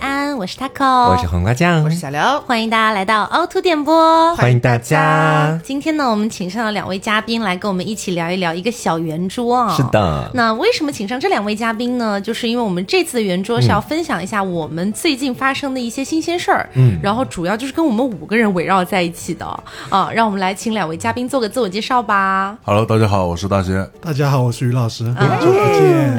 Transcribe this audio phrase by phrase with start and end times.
[0.00, 5.58] 安，我是 taco，我是黄瓜酱，我是小刘，欢迎大家来到凹凸电波，欢迎大家。
[5.64, 9.74] 今天呢，我们请上了两位嘉宾来跟我们一起聊一聊一个小圆桌啊。
[9.74, 10.30] 是的。
[10.34, 12.20] 那为什么请上这两位嘉宾呢？
[12.20, 19.44] 就是因为我们这次的圆桌是要分享一下我们最近发生的一些新鲜事儿，嗯，然后主要就是跟我们五个人围绕在一起的
[19.88, 20.10] 啊。
[20.12, 22.56] 让我们来请两位嘉宾做个自我介绍吧。
[22.64, 23.88] Hello，大家好，我是大仙。
[24.00, 25.12] 大家好，我是于老师。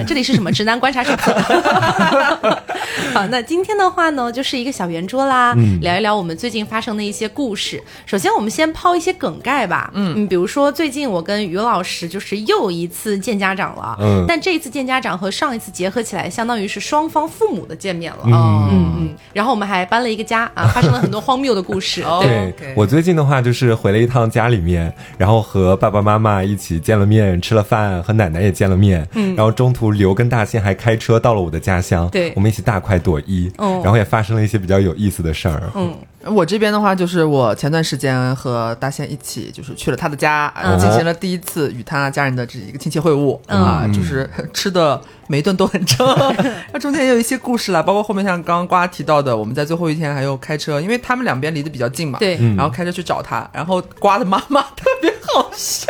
[0.07, 1.33] 这里是什么直男观察手册？
[3.13, 7.81] 好，那今天的话呢，就是一个小圆桌啦，聊一聊我们最近发生的一些故事。
[8.05, 9.91] 首先，我们先抛一些梗概吧。
[9.93, 13.97] 嗯，比如说最近我跟于老师就是又一次见家长了。
[13.99, 18.19] 嗯，但这一次见家长和上一次结合起来，相当于是双方父母的见面了。
[18.25, 19.09] 嗯嗯嗯。
[19.33, 22.03] 然后我们还搬了一个家啊， 发生了很多荒谬的故事。
[22.21, 29.07] 对我最近的话，就是回了一趟家里面，然后和爸爸妈妈一起见了面，吃了饭，和奶奶也见了面。
[29.13, 32.09] 嗯，然后中途刘跟大仙还开车到了我的家乡。
[32.09, 33.51] 对，我们一起大快朵颐。
[33.59, 35.61] 然后也发生了一些比较有意思的事儿。
[35.75, 35.93] 嗯，
[36.25, 46.07] 我这边的话，就是我前段时间和大仙一起，就是去了他的家，进行了第一次与他家人的这一个亲戚会晤啊，就是吃的每一顿都很撑。
[46.71, 55.87] 那中间也有一些故事啦，包括后面像刚刚瓜提到的，我们在最后一天还有开车，因为他们两边离得比较近嘛，对，然后开车去找他，然后瓜的妈妈特别好笑，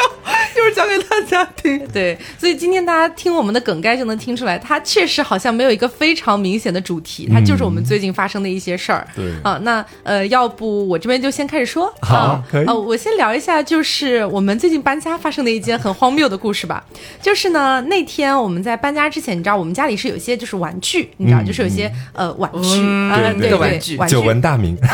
[0.59, 1.79] 一会儿讲给大家听。
[1.91, 9.07] 对，所以今天大家听我们的梗概就能听出来，它确实好像没有一个非常明显的主题，它就是我们最近发生的一些事儿。
[9.15, 11.91] 对啊，那呃，要不我这边就先开始说。
[12.01, 12.65] 好，可以。
[12.65, 16.83] 哦，我先聊一下，就是我们最近搬家发生的一件很荒谬的故事吧。
[17.21, 24.77] 就是呢，那天我们在搬家之前，你知道我们家里是有一些就是玩具，你知道，就是有些呃玩具啊，对玩具，久闻大名。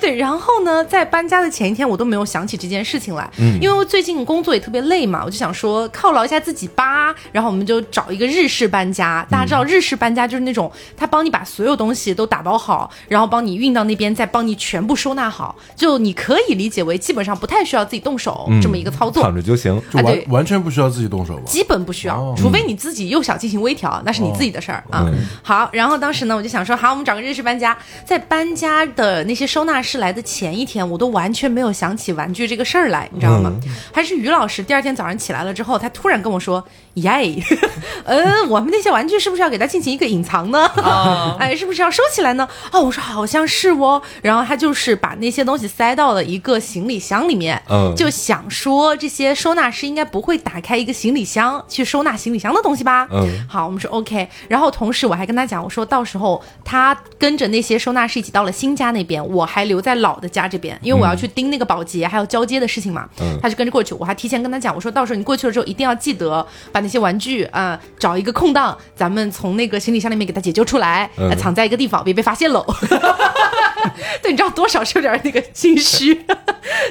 [0.00, 7.14] 对，然后呢，在搬家的前一天，我都没有想起这件事情来，嗯，因为我最近工作也特别累嘛，我就想说犒劳一下自己吧。
[7.30, 21.42] 然后我们就找一个日式搬家，大家知道日式搬家就是那种他帮你把所有东西都打包好，然后帮你运到那边，再帮你全部收纳好，就你可以理解为基本上不太需要自己动手这么一个操作，躺着就行，就完完全不需要自己动手吧？
[21.46, 25.08] 基本不需要，除非你自己又想进行微调，那是你自己的事儿啊。
[25.42, 33.52] 好，然后当时呢，我就想说，好，我们找个日式搬家，在搬家的那些收纳室来的前一天，我都完全没有想起玩具这个事儿来，你知道吗？
[33.92, 36.62] 还是于老师第二天早上起来了之后，他突然跟我说，
[36.94, 37.42] 耶，
[38.04, 40.66] 呃，我们那些玩具是不是要给它进行一个隐藏呢？
[41.40, 42.46] 哎，是不是要收起来呢？
[42.70, 44.00] 哦，我说好像是哦。
[44.20, 53.08] 然后他就是把那些东西塞到了一个行李箱里面，嗯，就想说这些收纳师应该不会打开一个行李箱去收纳行李箱的东西吧？
[53.10, 54.28] 嗯，好，我们说 OK。
[54.48, 63.08] 然后同时我还跟他讲，我说到时候他跟着那些收纳师一起到了新家那边，我还留在老的家这边，因为我要去盯那个保洁还有交接的事情嘛。
[63.20, 72.64] 嗯，他就跟着过去，我还提前跟他讲，我说到时候你过去了之后一定要记得把那些玩具啊找一个空档，咱们从那个行李箱里面给他解救出来，藏在一个地方，别被发现喽。
[74.22, 76.24] 对，你知道多少是有点那个心虚。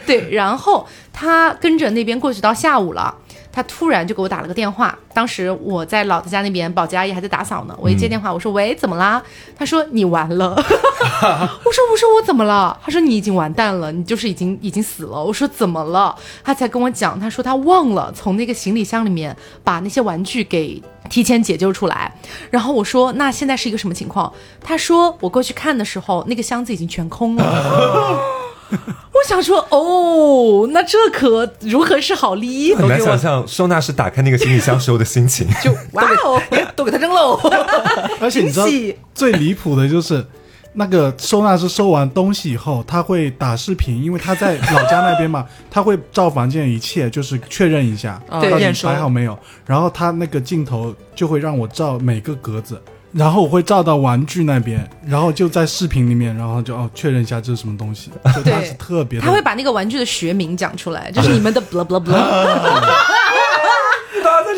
[0.05, 3.15] 对，然后他跟着那边过去到下午了。
[3.51, 7.77] 他突然就给我打了个电话，当时我在老子家那边，保洁阿姨还在打扫呢。
[7.79, 9.21] 我一接电话，我说：“喂，怎么啦？”
[9.57, 22.13] 他说：“你完了。” 我说：“我说我怎么了？”他说：“你已经完蛋了，你就是已经已经死了。”我说：“怎么了？”他才跟我讲，他说他忘了从那个行李箱里面把那些玩具给提前解救出来。
[22.49, 24.31] 然后我说：“那现在是一个什么情况？”
[24.63, 28.21] 他说：“我过去看的时候，那个箱子已经全空了。”
[29.21, 32.73] 我想说，哦，那这可如何是好哩？
[32.73, 36.41] 很难想象收纳师打开那个行李箱时候的心情，就哇哦，
[36.75, 37.39] 都给他扔喽！
[38.19, 38.65] 而且你知道
[39.13, 40.25] 最离谱的就是，
[40.73, 52.81] 那个收纳师收完东西以后，他会打视频，因为他在老家那边嘛， 他会照房间一切，就是确认一下到底还好没有，然后他那个镜头就会让我照每个格子。
[53.13, 58.09] 然后我会照到玩具那边，然后就在视频里面，然后就哦确认一下这是什么东西。
[58.43, 59.19] 对，是特别。
[59.19, 62.13] 他会把那个玩具的学名讲出来，就是 你们的 blah blah blah。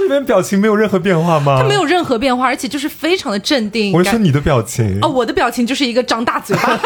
[0.03, 1.57] 这边表情没有任何变化吗？
[1.61, 3.93] 他没有任何变化，而且就是非常的镇定。
[3.93, 6.79] 我说你的表情哦，我的表情就是一个张大嘴巴。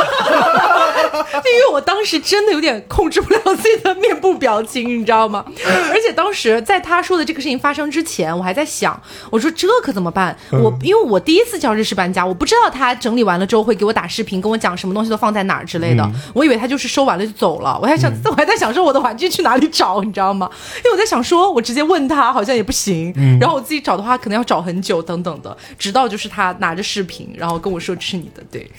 [1.18, 5.44] 因为我当时真的有点控制不了自己的面部表情，你知道吗？
[5.92, 9.00] 而且当时在他说的这个事情发生之前，我还在想，
[9.32, 10.36] 我说这可怎么办？
[10.52, 16.08] 我因为我第一次叫日式搬家，我不知道他整理完了之后会给我打视频，跟我讲什么东西都放在哪儿之类的。
[16.34, 17.80] 我以为他就是收完了就走了。
[17.82, 20.50] 我还想，我还在想说我的玩具去哪里找，你知道吗？
[20.78, 23.07] 因为我在想说，我直接问他好像也不行，
[23.40, 28.70] 然后我自己找的话可能要找很久等等的，直到就是他拿着视频，然后跟我说这是你的，对。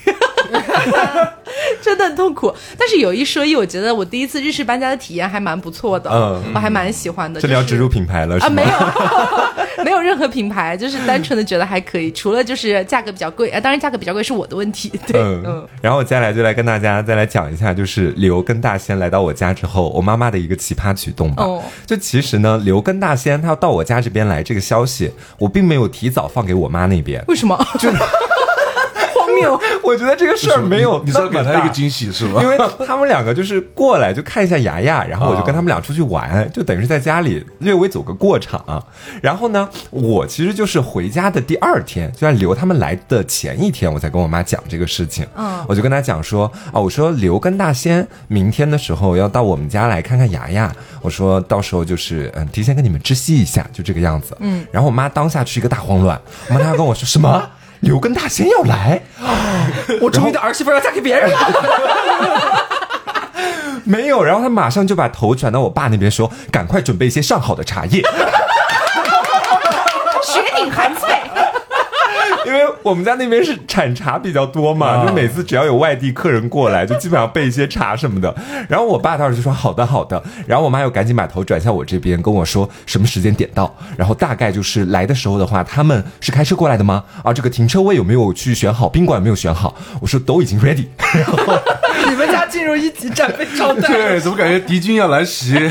[1.83, 2.55] 真的很痛苦。
[2.79, 7.41] 但是有一说一，我觉得我第一次日式搬家的体验还蛮不错的，嗯我还蛮喜欢的。
[7.41, 8.51] 就是这里要植入品牌了啊，是啊？
[8.51, 8.69] 没有，
[9.85, 12.11] 没有任何品牌，就是单纯的觉得还可以。
[12.13, 14.91] 除了就是价格比较贵啊，当然价格比较贵是我的问题。
[15.07, 21.45] 对，嗯嗯，然后我接下来就来跟大家再来讲一下，就是刘跟大仙来到我家之后，我妈妈的一个奇葩举动吧。
[21.45, 27.25] 哦就其实呢，刘跟大仙他要到我家这边来这个消息，我并没有提早放给我妈那边。
[27.29, 27.57] 为什么？
[27.79, 27.99] 就荒
[29.41, 29.59] 谬。
[29.83, 31.69] 我觉得这个事儿没有你是要给他一个。
[31.79, 32.43] 惊喜是吧？
[32.43, 38.83] 因为他们两个就是过来就看一下牙牙， 然后我就跟他们俩出去玩，就等于是在家里略微走个过场。
[39.23, 45.27] 然后呢，我其实就是回家的第二天，就在刘他们来的前一天，我才跟我妈讲这个事情。
[45.37, 54.37] 嗯我就跟她讲说啊，我说刘跟大仙明天的时候要到我们家来看看牙牙，我说到时候就是嗯提前跟你们知悉一下，就这个样子。
[54.41, 56.19] 嗯，然后我妈当下是一个大慌乱，
[56.49, 57.51] 我妈她跟我说什么？
[57.81, 59.03] 刘根大仙要来？
[60.01, 61.39] 我终于的儿媳妇要嫁给别人了。
[63.85, 68.03] 没有，然后他马上就把头转到我爸那边说：“赶快准备一些上好的茶叶，
[70.23, 71.09] 雪顶寒翠，
[72.45, 78.35] 因为我们家那边是产茶比较多嘛，啊就每次只要有外地客人过来，就基本上备一些茶什么的。
[78.69, 80.23] 然后我爸当时就说：好的，好的。
[80.47, 87.05] 然后我妈又赶紧把头转向我这边，跟我说什么时间点到，然后大概就是来的时候的话，他们是开车过来的吗？
[87.23, 88.89] 啊，这个停车位有没有去选好？
[88.89, 89.75] 宾馆有没有选好？
[90.01, 90.87] 我说都已经 ready。
[91.15, 91.59] 然后
[92.09, 93.93] 你们家进入一级战备状态。
[93.93, 95.71] 对，怎么感觉敌军要来袭？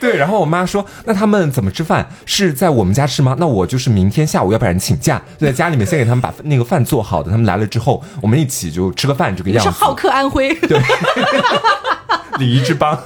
[0.00, 2.08] 对，然后我妈说：“那他们怎么吃饭？
[2.24, 3.36] 是在我们家吃吗？
[3.38, 7.30] 那我就是明天下午，要不然请假，就在家里面先给他们把那个饭做好的。
[7.30, 9.70] 他们来了之后，我们一起就吃个饭，这个样子。
[9.70, 10.54] 是好客安徽。
[10.60, 10.80] 对
[12.38, 12.98] 礼仪之邦。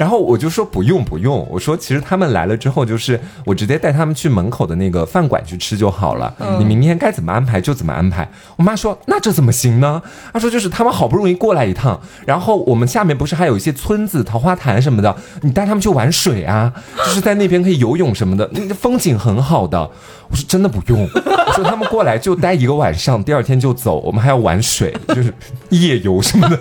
[0.00, 6.34] 然后我就说不用不用，我说其实他们来了之后，就是我直接带他们去门口的那个饭馆去吃就好了。
[6.58, 8.26] 你明天该怎么安排就怎么安排。
[8.56, 10.00] 我妈说那这怎么行呢？
[10.32, 16.72] 她说就是他们好不容易过来一趟，然后我们下面不是还有一些村子、桃花潭什么的，你带他们去玩水啊，
[17.04, 19.90] 就是在那边可以游泳什么的，那个风景很好的。
[20.30, 25.34] 我说真的不用，我说他们过来就待一个晚上，第二天就走，我们还要玩水，就是
[25.68, 26.56] 夜游什么的，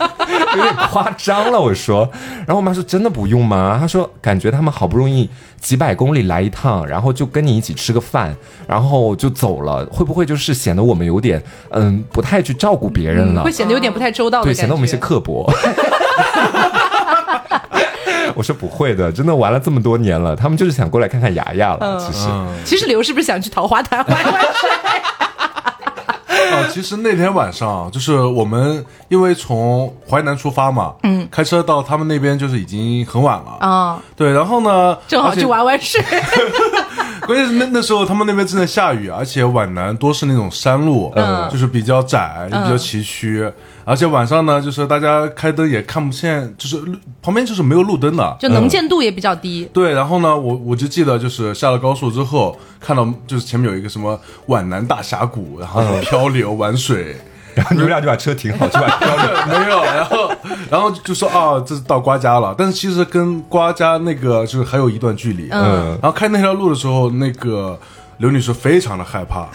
[0.58, 1.60] 有点夸张了。
[1.60, 2.10] 我说，
[2.46, 3.78] 然后我妈说真的不用吗？
[3.80, 5.30] 她说感觉他们好不容易
[5.60, 8.36] 几百公里来一趟，然后就跟你一起吃个饭，
[8.68, 11.42] 然后就走了，会不会就是显得我们有点
[11.72, 13.44] 嗯不太去照顾别人了？
[13.44, 15.52] 会显得有点不太周到的对，显得我们一些刻薄。
[18.36, 22.00] 我说不会的，真的玩了这么多年了，他们就是想过来看看牙牙了。
[22.00, 22.28] 其实，
[22.64, 24.69] 其实刘是不是想去桃花潭玩玩水？
[26.64, 36.02] 啊，其实那天晚上就是我们因为从淮南出发嘛，嗯，开车到他们那边就是已经很晚了啊，对，然后呢，正好去玩玩水。
[37.30, 43.54] 关键是那那时候他们那边正在下雨，而且皖南多是那种山路，嗯就是比较窄，也比较崎岖，
[43.86, 49.70] 而且晚上呢，就是大家开灯也看不见，就是路旁边就是没有路灯的，就能见度也比较低。
[49.72, 57.16] 对，然后呢，我我就记得就是下了高速之后，看到就是前面有一个什么皖南大峡谷，然后漂流玩水。
[57.60, 59.26] 然后你们俩就把车停好，去玩漂流。
[59.50, 60.32] 没有，然后
[60.72, 65.50] 然后就说啊，这是到瓜家了，但是其实跟瓜家那个就是还有一段距离。
[65.52, 67.78] 嗯然后开那条路的时候，那个
[68.20, 69.48] 刘女士非常的害怕，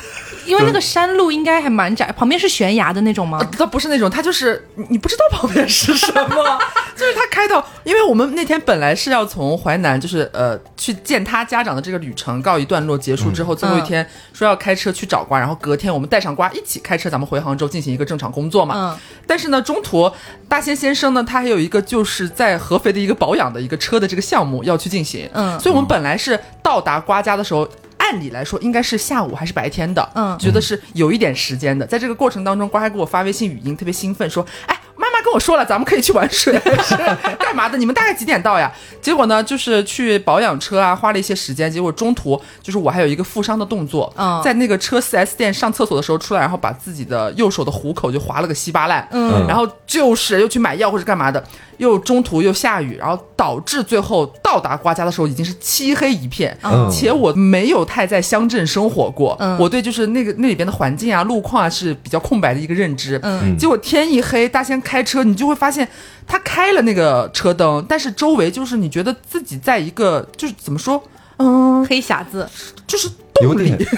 [0.47, 3.39] 因为那个山路应该还蛮窄，旁边是悬崖的那种吗？
[3.59, 6.59] 它不是那种，它就是你你不知道旁边是什么，
[6.97, 18.75] 就是他开到，因为我们那天本来是要从淮南，就是呃去见他家长的这个旅程告一段落结束之后，最后一天说要开车去找瓜，然后隔天我们带上瓜一起开车，咱们回杭州进行一个正常工作嘛。
[18.77, 20.11] 嗯但是呢，中途
[20.49, 27.69] 大仙先生呢，他还有一个就是在合肥的一个保养的一个车的这个项目要去进行，嗯所以我们本来是到达瓜家的时候。
[28.15, 31.85] 按理来说应该是下午还是白天的，嗯觉得是有一点时间的。
[31.85, 36.55] 在这个过程当中，瓜还给我发微信语音，特别兴奋说：“哎，妈妈跟我说了，咱们可以去玩水，
[36.85, 36.97] 是
[37.39, 37.77] 干嘛的？
[37.77, 41.71] 你们大概几点到呀？” 结果呢，就是去保养车啊，花了一些时间。
[41.71, 51.43] 结果中途就是我还有一个负伤的动作，嗯在那个车 4S 店上厕所的时候出来，然后把自己的右手的虎口就划了个稀巴烂，嗯然后就是又去买药或者干嘛的，
[51.79, 56.89] 又中途又下雨，然后导致最后到达瓜家的时候已经是漆黑一片，嗯。
[56.91, 59.59] 且我没有太在乡镇生活过，嗯。
[59.59, 63.19] 我对就是那个那里边的环境啊、路况啊是比较空白的一个认知。
[63.23, 63.57] 嗯。
[63.59, 65.89] 结果天一黑，大仙开车，你就会发现
[66.27, 71.03] 他开了那个车灯，但是周围就是你觉得自己在一个就是怎么说，
[71.39, 72.49] 嗯，黑匣子，
[72.87, 73.09] 就是
[73.43, 73.75] 有洞里。
[73.77, 73.79] 点，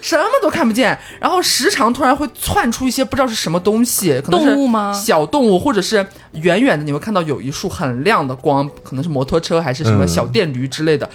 [0.00, 11.08] 什么都看不见，然后时常突然会窜出一些不知道是什么东西，可能是动物吗小动物，或者是远远的你会看到有一束很亮的光，可能是摩托车还是什么嗯小电驴之类的。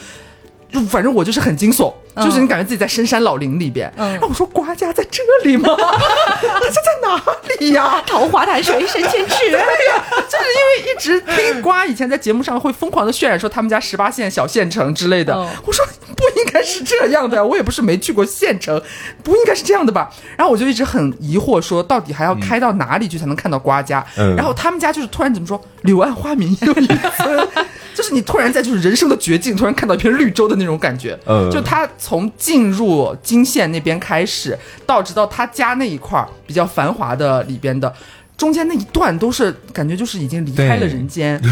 [0.71, 3.91] 就反正我就是很惊悚，就是你感觉自己在深山老林里边。
[3.97, 5.75] 嗯然后我说瓜家在这里吗？
[5.77, 7.21] 他家在哪
[7.59, 8.01] 里呀？
[8.05, 9.35] 桃花潭水深千尺。
[9.51, 18.81] 对呀，就是因为一直听瓜以前在节目上会疯狂的渲染说他们家十八线小县城之类的，嗯我说不应该是这样的呀，我也不是没去过县城，
[19.23, 20.09] 不应该是这样的吧？
[20.37, 24.05] 然后我就一直很疑惑，说到底还要开到哪里去才能看到瓜家？
[24.17, 26.87] 嗯然后他们家就是突然怎么说，柳暗花明又一
[27.17, 27.47] 村，
[27.95, 31.17] 就是你突然在就是人生的绝境，突然看到一片绿洲的那种感觉。
[31.25, 37.93] 嗯就他从进入金线那边开始，到直到他家那一块儿比较繁华的里边的。
[38.35, 41.49] 中间那一段都是感觉就是已经离开了人间，就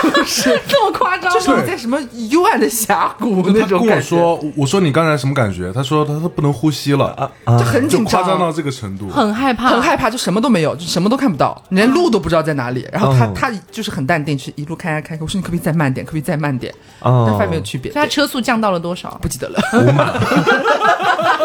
[0.25, 1.31] 是 这么夸张吗？
[1.33, 1.99] 就是你在什么
[2.29, 5.71] 幽暗的峡谷那他跟种感觉，我说，我说你刚才什么感觉？
[5.73, 9.09] 他说他他不能呼吸了，就很紧张，夸张到这个程度。
[9.09, 12.87] 很害怕，很害怕，就什么都没有，就什么都看不到，你连路都不知道在哪里。
[12.91, 15.17] 然后他哦他就是很淡定，去一路开开开。
[15.21, 16.05] 我说你可不可以再慢点？
[16.05, 16.73] 可不可以再慢点？
[16.99, 19.17] 哦但发现没有区别，所以它车速降到了多少？
[19.21, 19.59] 不记得了。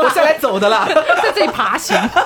[0.02, 0.86] 我下来走的啦。
[1.22, 2.22] 在这里爬行，爬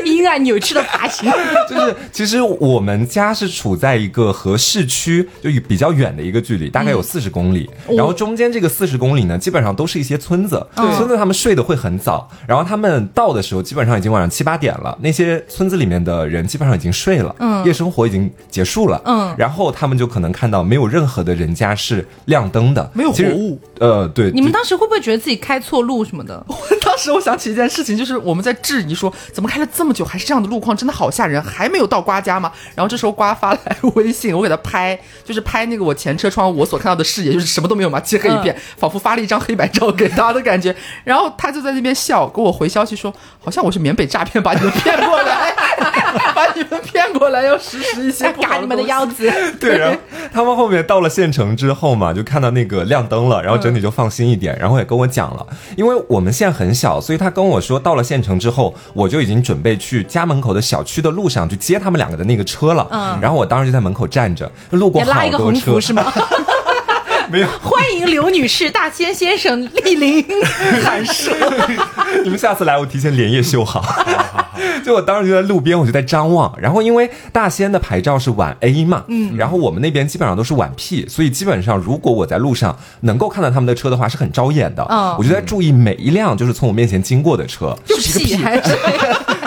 [0.06, 1.30] 阴暗扭曲的爬行。
[1.68, 7.68] 就是其实我们家是处在一个和市区就比较远的一个距离，大概有四十公里。
[7.96, 23.60] 然后中间这个四十公里呢，基本上都是一些村子，村子他们睡得会很早，然后他们到的时候基本上已经晚上七八点了，那些村子里面的人基本上已经睡了，嗯，夜生活已经结束了，嗯然后他们就可能看到没有任何的人家是亮灯的，没有活物。
[23.78, 26.44] 呃，对，你们当时会不会觉得自己开错路什么的？
[26.82, 32.52] 当时我想起一件事情，就是我们在质疑说，怎么开了这么久还是这样的路况，真的好吓人，还没有到瓜家吗？
[32.74, 40.74] 然后这时候瓜发来微信，我给他拍，就是拍那个我前车窗我所看到的视野，就是什么都没有嘛，漆黑一片，仿佛发了一张黑白照给他的感觉。
[41.04, 45.54] 然后他就在那边笑，给我回消息说，好像我是缅北诈骗把你们骗过来，
[46.34, 49.30] 把你们骗过来要实施一些嘎你们的腰子。
[49.60, 49.98] 对，然后
[50.32, 62.86] 他们后面到了县城之后嘛，就看到那个亮灯了，然后整体就放心一点，然后也跟我讲了，因为我们县很小，所以他跟我说到了县城之后，我就已经准备去家门口的小区的路上去接他们两个的那个车了。
[62.90, 66.12] 嗯然后我当时就在门口站着，路过好多车是吗？
[67.30, 70.24] 没有，欢迎刘女士、大仙先生莅临
[70.82, 71.30] 寒舍。
[72.24, 73.84] 你们下次来，我提前连夜修好。
[74.84, 76.52] 就我当时就在路边，我就在张望。
[76.58, 84.86] 然后因为大仙的牌照是晚 A 嘛，嗯，然后我们那边基本上都是晚 P，所以基本上如果我在路上能够看到他们的车的话，是很招眼的。
[84.88, 87.76] 嗯我就在注意每一辆就是从我面前经过的车。
[87.84, 88.76] 就是屁还是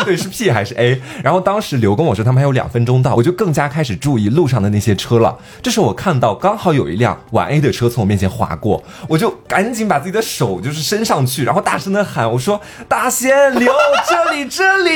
[0.05, 1.01] 对，是 P 还是 A？
[1.23, 5.37] 然后当时刘跟我说他们还有两分钟到，我就更加开始注意路上的那些车了。
[5.61, 13.73] 这时候我看到刚好有一辆晚 A 的车从我面前划过，我就赶紧把自己的手就是伸上去，然后大声的喊我说：“大仙刘，
[14.07, 14.91] 这里这里！”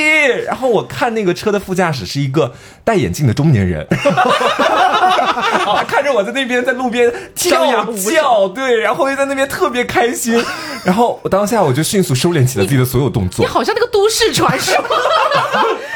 [0.46, 2.52] 然后我看那个车的副驾驶是一个
[2.84, 10.42] 戴眼镜的中年人， 他看着我在那边在路边跳叫，对，然后又在那边特别开心，
[10.86, 13.50] 然后我当下我就迅速收敛起了自己的所有动作你。
[13.50, 14.74] 好像那个都市传说。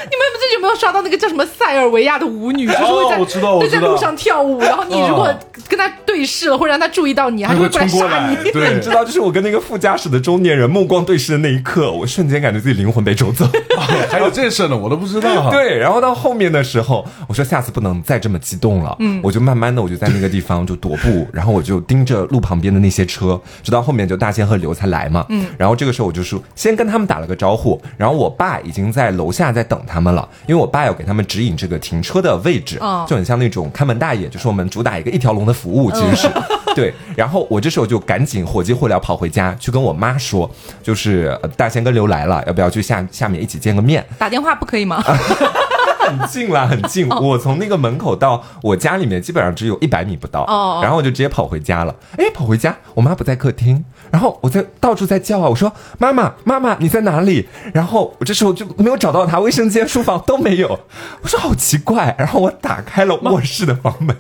[0.03, 8.37] 你们最近有没有刷到那个叫什么塞尔维亚的舞女，就是会在、我知道我知道会在路上跳舞，然后你如果嗯跟她对视了，或者让她注意到你，她就会过来杀你。
[8.37, 13.47] 来，对 你知道，就是我跟那个副驾驶的中年人目光对视的那一刻，我瞬间感觉自己灵魂被抽走。
[14.11, 15.49] 还有这事呢，我都不知道。
[15.53, 36.29] 对，然后到后面的时候，我说下次不能再这么激动了，嗯，我就慢慢的我就在那个地方就踱步，然后我就盯着路旁边的那些车，直到后面就大仙和刘才来嘛，嗯，然后这个时候我就说先跟他们打了个招呼，然后我爸已经在楼下在等他们了，因为我爸要给他们指引这个停车的位置，哦就很像那种看门大爷，就是我们主打一个一条龙的服务，其实是。
[36.75, 40.49] 对，然后我这时候就赶紧火急火燎跑回家去跟我妈说，
[40.83, 44.05] 就是呃大仙跟刘来了，要不要去下下面一起见个面？
[44.17, 45.03] 打电话不可以吗？
[46.11, 47.09] 很近啦，很近。
[47.09, 51.95] 我从那个门口到我家里面基本上只有一百米不到，哦然后我就直接跑回家了。
[52.17, 57.49] 哎，跑回家，我妈不在客厅，然后我在到处在叫啊，我说妈妈，妈妈你在哪里？
[57.73, 60.81] 然后我这时候就没有找到她，卫生间、书房都没有。
[61.23, 64.17] 我说好奇怪，然后我打开了卧室的房门。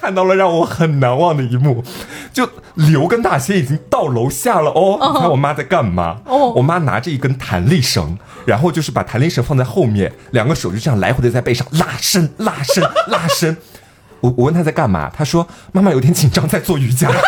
[0.00, 1.84] 看到了让我很难忘的一幕，
[2.32, 4.98] 就刘跟大仙已经到楼下了哦。
[5.12, 6.18] 你看我妈在干嘛？
[6.26, 13.56] 哦我妈拿着一根弹力绳，然后就是把弹力绳放在后面，两个手就这样来回的在背上拉伸、拉伸、拉伸。
[14.20, 17.10] 我我问她在干嘛，她说妈妈有点紧张，在做瑜伽。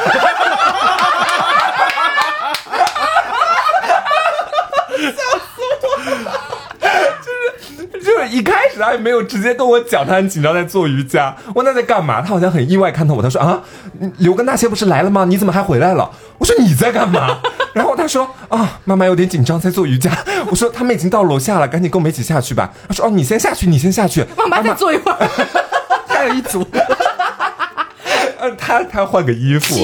[7.93, 13.63] 就是一开始他也没有直接跟我讲他很紧张在做瑜伽，我问他在干嘛，他好像很意外看到我，他说啊，
[14.19, 15.27] 刘跟大仙不是来了吗？
[15.27, 16.11] 你怎么还回来了？
[16.39, 17.39] 我说你在干嘛？
[17.75, 20.11] 然后他说啊，妈妈有点紧张在做瑜伽。
[20.51, 22.73] 我说他们已经到楼下了，赶紧跟我们一起下去吧。
[22.89, 24.25] 他说哦，你先下去，你先下去。
[24.37, 25.29] 妈妈再坐一会儿，
[26.09, 26.67] 还有一组，
[28.41, 29.75] 呃，他他换个衣服，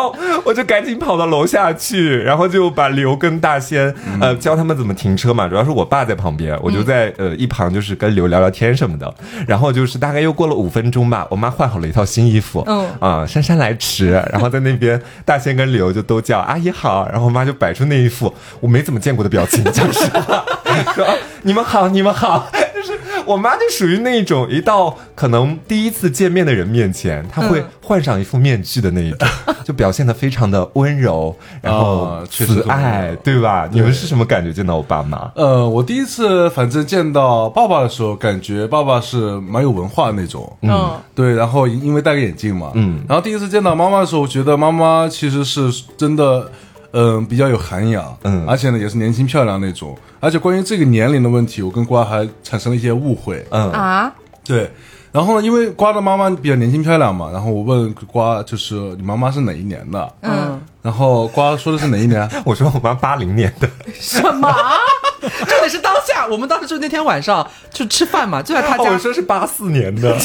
[0.00, 0.14] 后
[0.44, 5.46] 我就赶紧跑到楼下去，然后就把刘跟大仙呃教他们怎么停车嘛。
[5.46, 9.12] 主要是我爸在旁边，我就在呃一旁就是跟刘聊聊天什么的。
[9.46, 20.00] 然后就是大概又过了五分钟吧，我妈换好了一套新衣服，嗯啊姗姗来迟，然后在那边大仙跟刘就都叫阿姨好，然后我妈就摆出那一副我没怎么见过的表情，就是，
[20.94, 22.50] 说啊 你们好，你们好。
[23.20, 29.28] 就是我妈就属于那种一到可能第一次见面的人面前，她会换上一副面具的那一种，
[29.64, 33.68] 就表现的非常的温柔，然后慈爱，对吧？
[33.70, 35.30] 你们是什么感觉见到我爸妈？
[35.34, 46.50] 呃，我第一次反正见到爸爸的时候，感觉爸爸是蛮有文化的那种，嗯，对，然后因为戴个眼镜嘛，嗯然后第一次见到妈妈的时候，我觉得妈妈其实是真的，
[46.92, 48.44] 嗯、比较有涵养，嗯。
[48.46, 54.12] 而且呢也是年轻漂亮那种，而且关于这个年龄的问题，我跟瓜还产生了一些误会，嗯，啊，
[54.44, 54.70] 对，
[55.12, 62.28] 然后呢，因为瓜的妈妈比较年轻漂亮嘛，然后我问瓜就是你妈妈是哪一年的，嗯，然后瓜说的是哪一年？
[62.44, 63.68] 我说我妈八零年的，
[63.98, 64.52] 什么？
[65.20, 70.16] 重点是当下，我们当时就那天晚上就吃饭嘛，就在他哦家我说是八四年的，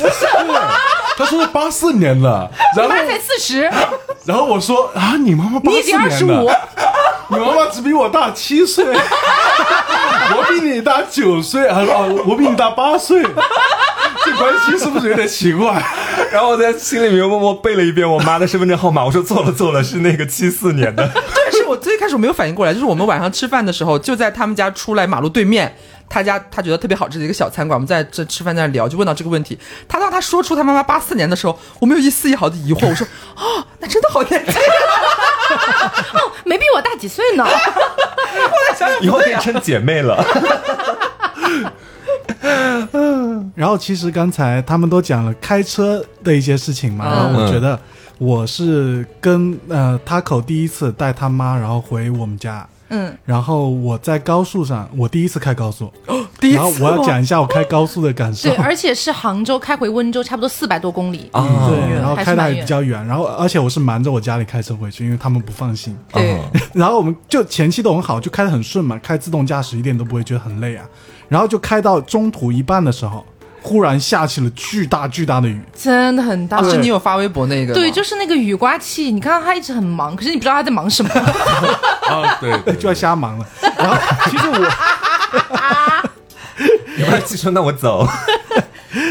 [1.18, 3.62] 他说是八四年的，然后妈才四十，
[4.26, 6.60] 然后我说啊，你妈妈八你已经二十四年五的，，
[7.30, 15.82] 你妈妈只比我大七岁，我比你大九岁，还说哦，我比你大八岁，这关系是不是有点奇怪？
[16.32, 21.10] 然后我在心里面默默背了一遍我妈的身份证号码，我说错了错了，是那个七四年的。
[21.14, 25.76] 但是我最开始我没有反应过来，就是我们晚上吃饭的时候，就在他们家出来马路对面，
[26.10, 29.60] 他家他觉得特别好吃的一个小餐馆，我们在这吃饭在那聊，就问到这个问题。
[29.88, 34.54] 他当他说出他妈妈八四年的时候，我没有一丝一毫的疑惑，我说 哦，那真的好年轻。
[34.54, 37.46] 哦，没比我大几岁呢。
[37.46, 40.24] 后来想以后变成姐妹了。
[43.56, 47.80] 然后其实刚才他们都讲了开车的一些事情嘛，嗯然后我觉得
[48.18, 58.58] 我是跟呃 Taco 第一次带他妈，然后回我们家，嗯，然后我在高速上，我第一次开高速，哦第一然后我要讲一下我开高速的感受对，。
[58.58, 61.30] 而且是杭州开回温州，差不多四百多公里。
[61.32, 65.98] 啊对，然后开的还比较远，然后而且我是瞒着我家里开车回去，因为他们不放心。
[66.12, 66.40] 对，
[66.74, 70.86] 然后我们就前期都很好，就开的很顺嘛，开自动驾驶一点都不会觉得很累啊。
[71.28, 73.26] 然后就开到中途一半的时候，
[73.66, 76.58] 忽然下起了巨大巨大的雨，真的很大。
[76.58, 77.74] 啊，是你有发微博那个？
[77.74, 81.10] 对，就是那个雨刮器，你看到他一直很忙，可是你不知道他在忙什么。
[81.10, 81.24] 啊，
[82.40, 83.46] 对对就要瞎忙了。
[83.76, 83.98] 然后
[84.30, 84.56] 其实我，
[86.96, 88.08] 你们就说那我走。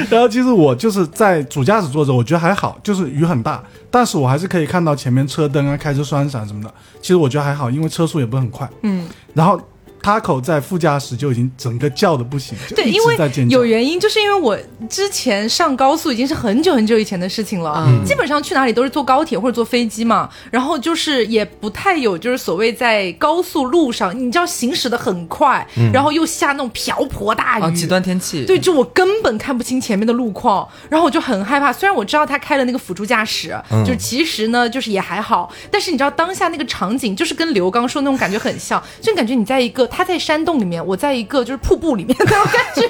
[0.08, 6.72] 然后其实我就是在主驾驶坐着，我觉得还好，就是雨很大，但是我还是可以看到前面车灯啊、开车双闪什么的。
[7.02, 8.70] 其实我觉得还好，因为车速也不是很快。
[8.82, 9.60] 嗯，然后
[10.04, 13.16] Taco 在副驾驶就已经整个叫的不行，就对，因为
[13.48, 13.64] 有。
[13.64, 14.58] 原因，就是因为我
[14.90, 28.44] 之前上高速已经是很久很久以前的事情了，嗯基本上去哪里都是坐高铁或者坐飞机嘛，然后就是也不太有就是所谓在高速路上，你知道行驶的很快，然后又下那种瓢泼大雨，啊，极端天气。
[28.44, 31.72] 对，就我根本看不清前面的路况，然后我就很害怕。
[31.72, 35.50] 虽然我知道他开了那个辅助驾驶，就是其实呢，就是也还好。
[35.70, 42.82] 但是你知道当下那个场景，就是跟刘刚说的那种感觉很像，就感觉你在一个他在山洞里面，我在一个就是瀑布里面那种感觉。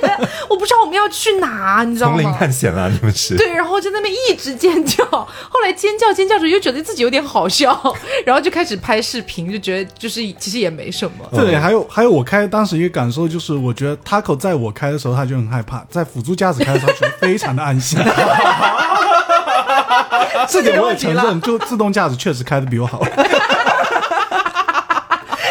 [0.48, 2.38] 我不知道我们要去哪，你知道吗丛林？
[2.38, 3.36] 探险啊，你们是？
[3.36, 11.28] 对，然后就在那边一直尖叫，后来尖叫尖叫着又觉得自己有点好笑， 然后就开始拍视频，就觉得就是其实也没什么。
[11.32, 17.98] 对，还有还有，我开当时一个感受就是，我觉得 Taco 在我开的时候他就很害怕，在辅助驾驶开的时候觉得非常的安心。
[20.48, 23.02] 这点我也承认，就自动驾驶确实开的比我好。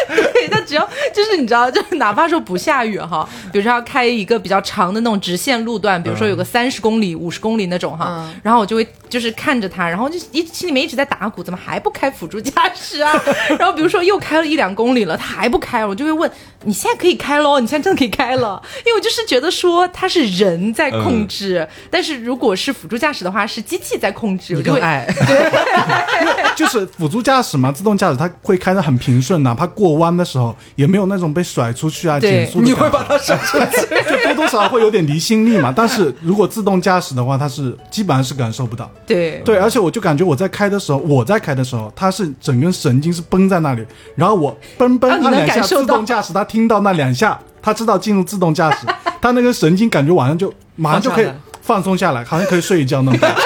[0.08, 13.12] 对，但只要就是你知道，就是哪怕说不下雨哈，比如说要开一个比较长的那种直线路段，比如说有个三十公里、五十公里那种哈，嗯然后我就会就是看着他，然后就一心里面一直在打鼓，怎么还不开辅助驾驶啊？
[13.58, 16.30] 然后比如说又开了一两公里了，他还不开，我就会问
[16.64, 17.60] 你现在可以开喽？
[17.60, 18.60] 你现在真的可以开了？
[18.84, 25.06] 因为我就是觉得说他是人在控制，但是如果是辅助驾驶的话，是机器在控制，我就会你更爱，
[26.56, 32.60] 就是辅助驾驶嘛，自动驾驶它会开的很平顺，哪怕过弯的时候也没有那种被甩出去啊、减速。
[32.60, 33.64] 你会把它甩出去。
[34.04, 35.72] 就多多少少会有点离心力嘛。
[35.74, 38.90] 但是如果自动驾驶的话，它是基本上是感受不到。
[39.06, 48.86] 对对，而且我就感觉我在开的时候，我在开的时候，它是整根神经是绷在那里，然后我嘣嘣啊你能按两下，自动驾驶它听到那两下，它知道进入自动驾驶，
[49.20, 51.26] 它那根神经感觉晚上就马上就可以
[51.62, 53.40] 放松下来，好像可以睡一觉那种感觉。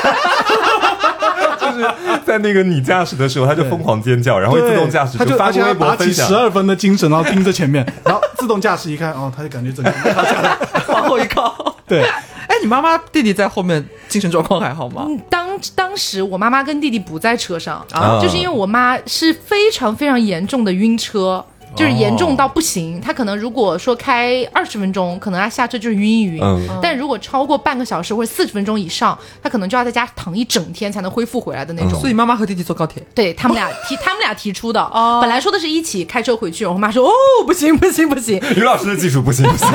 [1.79, 6.35] 就是在那个你驾驶的时候，他就疯狂尖叫，然后对自动驾驶它就发微而且它博分享打起十。
[6.35, 10.57] 二分的精神，然后盯着前面，然后自动驾驶一看，哦，他就感觉整个人趴下来。
[10.88, 11.77] 往后一靠。
[11.87, 15.05] 对，哎，你妈妈弟弟在后面精神状况还好吗？
[15.09, 21.45] 嗯，当当时我妈妈跟弟弟不在车上，啊就是因为我妈是非常非常严重的晕车。
[21.77, 26.79] 就是严重到不行，他可能如果说开二十分钟，可能他下车就是晕一晕；嗯。
[26.83, 32.01] 但如果超过半个小时或者四十分钟以上，他可能就要在家躺一整天才能恢复回来的那种。
[32.01, 34.81] 所以妈妈和弟弟坐高铁，对他们俩提， 他们俩提出的。
[34.81, 35.19] 哦。
[35.21, 37.13] 本来说的是一起开车回去，我妈说哦
[37.47, 39.69] 不行不行不行，于老师的技术不行不行，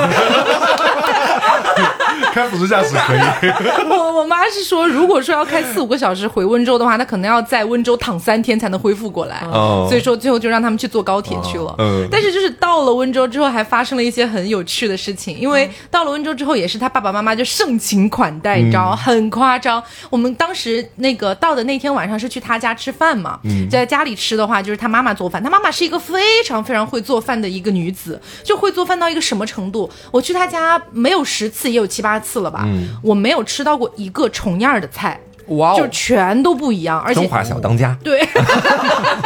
[2.33, 3.19] 开辅助驾驶可以。
[3.87, 9.45] 我我妈是说，如果说要开四五个小时回温州的话，那可能要在温州躺三天才能恢复过来。
[9.51, 11.75] 哦所以说最后就让他们去坐高铁去了。
[11.77, 15.37] 嗯但是就是到了温州之后，还发生了一些很有趣的事情。
[15.37, 18.95] 因为到了温州之后，也是他爸爸妈妈就盛情款待，你知道吗？
[18.95, 19.83] 很夸张。
[20.09, 29.89] 我们当时那个到的那天晚上是去他家吃饭嘛，嗯在家里吃的话就是他妈妈做饭，他妈妈是一个非常非常会做饭的一个女子，就会做饭到一个什么程度？
[30.11, 32.65] 我去他家没有十次，也有七八次了吧，
[33.03, 35.19] 我没有吃到过一个重样的菜。
[35.47, 37.93] 哇哦就全都不一样，而且中华小当家。
[38.01, 38.25] 对，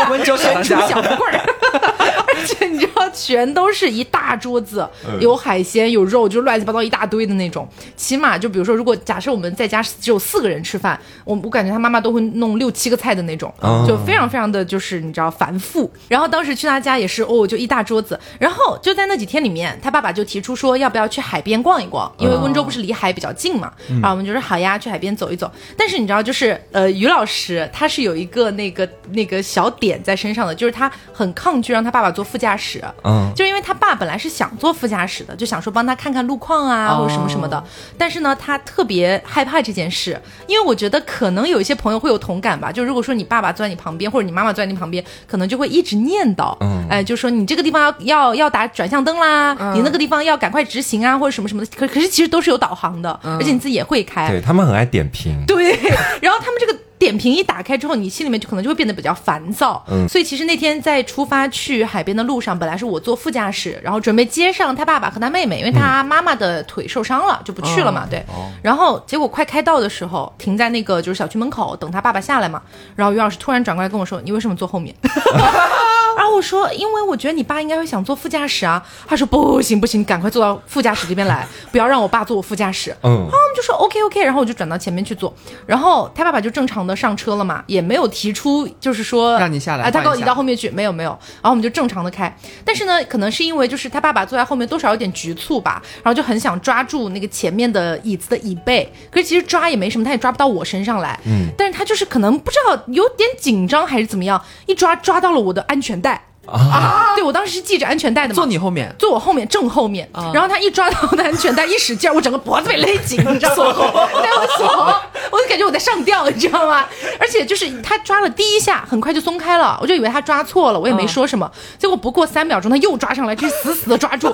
[0.10, 1.40] 温州小当全家出小棍儿，
[1.72, 7.68] 而且你知道，全都是一大桌子，嗯有海鲜有肉，就乱七八糟一大堆的那种。
[7.96, 15.92] 起码就比如说，如果假设我们在家只有四个人吃饭，我我感觉他妈妈都会弄六七个菜的那种，哦就非常非常的就是你知道繁复。
[16.08, 25.52] 然后当时去他家也是哦，就一大桌子，然后就在那几天里面，他爸爸就提出说要不要去海边逛一逛，因为温州不是离海比较近嘛，然后我们就说好呀，去海边走一走。
[25.78, 37.64] 但是你知道，就是呃，于老师他是有一个那个那个小点在身上的，就是他很抗拒让他爸爸坐副驾驶，嗯，就因为他爸本来是想坐副驾驶的，就想说帮他看看路况啊，或者什么什么的。
[37.98, 42.72] 但是呢，他特别害怕这件事，因为我觉得可能有一些朋友会有同感吧。
[42.72, 51.72] 就如果说你爸爸坐在你旁边，或者你妈妈坐在你旁边，可能就会一直念叨，嗯哎，就说你这个地方要要要打转向灯啦，你那个地方要赶快直行啊，或者什么什么的。
[51.78, 54.30] 可可是其实都是有导航的，而且你自己也会开。
[54.30, 55.44] 对他们很爱点评。
[55.48, 55.72] 对，
[56.22, 59.84] 然后他们这个点评一打开之后，你心里面就可能就会变得比较烦躁。
[59.90, 68.08] 嗯所以其实那天在出发去海边的路上，本来是我坐副驾驶，然后准备接上他爸爸和他妹妹，因为他妈妈的腿受伤了，就不去了嘛。
[68.10, 68.26] 对，
[68.62, 72.62] 然后结果快开到的时候，停在那个就是小区门口等他爸爸下来嘛。
[72.96, 74.96] 然后于老师突然转过来跟我说：“你为什么坐后面？”
[76.28, 78.86] 然后我说，因为我觉得你爸应该会想坐副驾驶啊。
[79.08, 82.94] 他说不行不行，赶快坐到副驾驶这边来， 不要让我爸坐我副驾驶。
[83.02, 83.10] 嗯。
[83.10, 85.34] 然后我们就说 OK OK，然后我就转到前面去坐，
[85.66, 106.17] 然后他爸爸就正常的上车了嘛，也没有提出就是说让你下来啊，他告你换一下到后面去，没有没有，然后我们就正常的开，但是呢，可能是因为就是他爸爸坐在后面多少有点局促吧，然后就很想抓住那个前面的椅子的椅背，可是其实抓也没什么，他也抓不到我身上来，嗯，但是他就是可能不知道有点紧张还是怎么样，一抓抓到了我的安全带。
[106.48, 107.14] 啊！
[107.16, 113.74] 对我当时是系着安全带的嘛，坐你后面，坐我后面正后面，啊然后他一抓到我的安全带，一使劲儿，我整个脖子被勒紧，你知道吗？
[114.22, 116.86] 对，我锁，我就感觉我在上吊，你知道吗？
[117.20, 121.50] 而且就是他抓了第一下，很快就松开了，我就以为他抓错了，我也没说什么。
[121.78, 124.34] 结果不过三秒钟，他又抓上来，就死死的抓 住。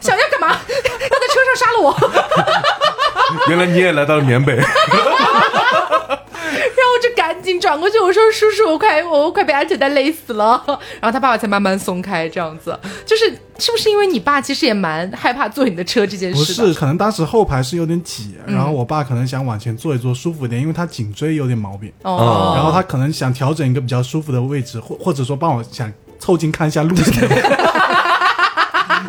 [0.00, 0.48] 想要干嘛？
[0.48, 1.96] 要在车上杀了我！
[3.48, 4.56] 原来你也来到了缅北，
[6.96, 10.62] 我就赶紧转过去，我说：“叔叔，我快我快被安全带勒死了。
[10.98, 13.26] ”然后他爸爸才慢慢松开，这样子，就是
[13.58, 16.66] 是不是因为你爸其实也蛮害怕坐你的车这件事不？
[16.68, 27.36] 是，可能当时后排是有点挤，嗯然后我爸可能想往前坐一坐，舒服一点，因为他颈椎有点毛病，哦，然后他可能想调整一个比较舒服的位置，或或者说帮我想凑近看一下路什么的。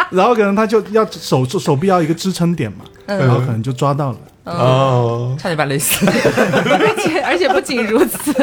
[0.12, 4.18] 然后可能他就要手手臂要一个支撑点嘛，嗯然后可能就抓到了。
[4.48, 6.06] 哦，差点把累死。
[6.08, 8.34] 而且而且不仅如此，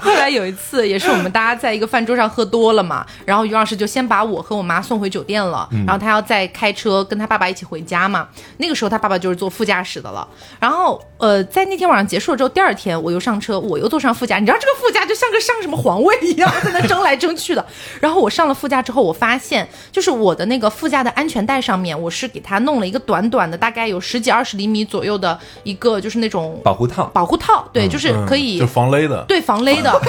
[0.00, 8.28] 后来有一次也是我们大家在一个饭桌上喝多了嘛，然后于老师就先把我和我妈送回酒店了，然后他要再开车跟他爸爸一起回家嘛。
[8.58, 10.26] 那个时候他爸爸就是坐副驾驶的了。
[10.58, 17.64] 然后呃，在那天晚上结束了之后，第二天我又上车，我又坐上副驾，你知道这个副驾就像个上什么皇位一样，在那争来争去的。
[18.00, 27.04] 然后我上了副驾之后，我发现就是我的那个副驾的安全带上面，我是给他弄了一个短短的，大概有十几二十厘米左右的一个，就是那种保护套。
[27.12, 29.24] 保护套，对，就是可以、就防勒的。
[29.28, 29.90] 对防勒的，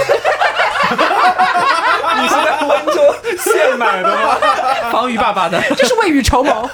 [2.17, 3.01] 你是在温州
[3.39, 4.37] 现买的吗？
[4.91, 6.69] 防雨爸爸的， 这是未雨绸缪。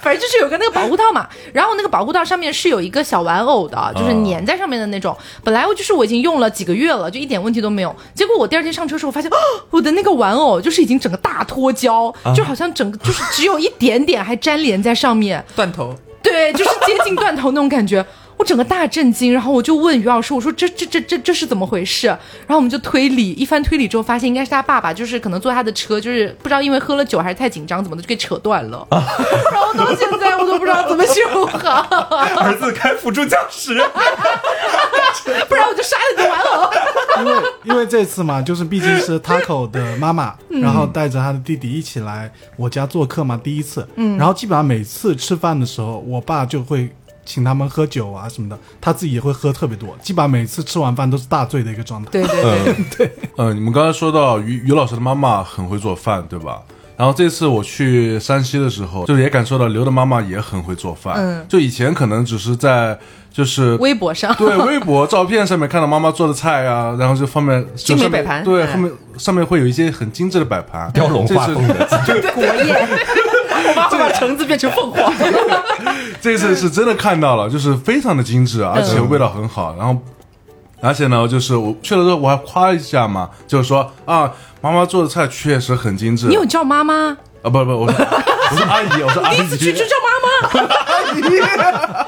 [0.00, 5.16] 反正就是有个那个保护套嘛，然后那个保护套上面是有一个小玩偶的，就是粘在上面的那种。
[5.42, 7.94] 本来我就是我已经用了几个月了，就一点问题都没有。
[8.14, 9.36] 结果我第二天上车的时候，发现、哦、
[9.70, 15.44] 我的那个玩偶就是已经整个大脱胶，就好像整个就是只有一点点还粘连在上面。
[15.56, 15.92] 断头。
[16.26, 18.04] 对，就是接近断头那种感觉。
[18.36, 22.06] 我整个大震惊，然后我就问于老师，我说这这这这这是怎么回事？
[22.06, 28.86] 然后我们就推理，一番推理之后发现应该是他爸爸，就是可能坐他的车，就是不知道因为喝了酒还是太紧张怎么的就给扯断了。
[28.90, 29.00] 然
[29.60, 31.80] 后到现在我都不知道怎么修好，
[32.36, 33.82] 儿子开辅助教室，
[35.48, 36.70] 不然我就杀了你的玩偶。
[37.18, 43.88] 因为因为这次嘛，就是毕竟是 Taco 的妈妈，然后带着他的弟弟一起来我家做客嘛，第一次。
[43.96, 46.90] 嗯，然后基本上每次吃饭的时候，我爸就会
[47.26, 52.08] 请他们喝酒啊什么的，他自己也会喝特别多，基本上每次吃完饭都是大醉的一个状态。
[52.10, 56.62] 对对对，呃，你们刚才说到于于老师的妈妈很会做饭，对吧？
[56.96, 61.16] 然后这次我去山西的时候，就是也感受到刘的妈妈也很会做饭。
[61.18, 61.44] 嗯。
[61.46, 62.98] 就以前可能只是在
[63.30, 64.34] 就是微博上。
[64.36, 68.42] 对微博照片上面看到妈妈做的菜啊，然后就方面就精美上面摆盘。
[68.42, 68.72] 对，嗯。
[68.72, 71.74] 后面上面会有一些很精致的摆盘，雕龙画凤的，
[72.32, 72.88] 国宴。
[73.76, 75.12] 我妈会把橙子变成凤凰。
[76.20, 79.74] 这次是真的看到了，就是非常的精致，而且味道很好。
[79.78, 79.96] 然后，
[80.80, 86.26] 而且呢，就是我去了之后，我还夸一下嘛，就是说啊，妈妈做的菜确实很精致。
[86.26, 87.16] 你有叫妈妈？
[87.42, 87.50] 啊？
[87.50, 88.06] 不不，我说
[88.50, 89.36] 我说阿姨，我说阿姨。
[89.36, 92.06] 第一次去就叫妈妈，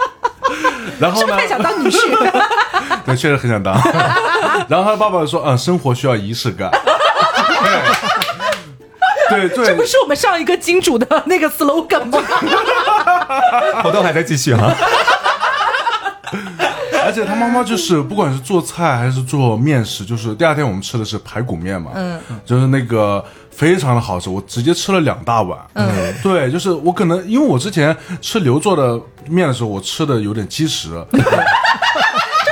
[0.99, 1.37] 然后呢？
[1.37, 1.99] 太想当女婿？
[3.07, 3.73] 对，确实很想当。
[4.69, 6.71] 然后他爸爸说，嗯，生活需要仪式感。
[6.71, 8.08] 对
[9.31, 12.19] 对 对，这不是我们上一个金主的那个 slogan 吗？
[13.83, 14.73] 活动还在继续哈。
[17.05, 25.89] 而且他妈妈就是不管是做菜还是做面食，就是第二天我们吃的是排骨面嘛，嗯，就是那个非常的好吃，我直接吃了两大碗，嗯，
[26.23, 31.03] 对，就是我可能因为我之前吃刘做的面的时候，我吃的有点积食，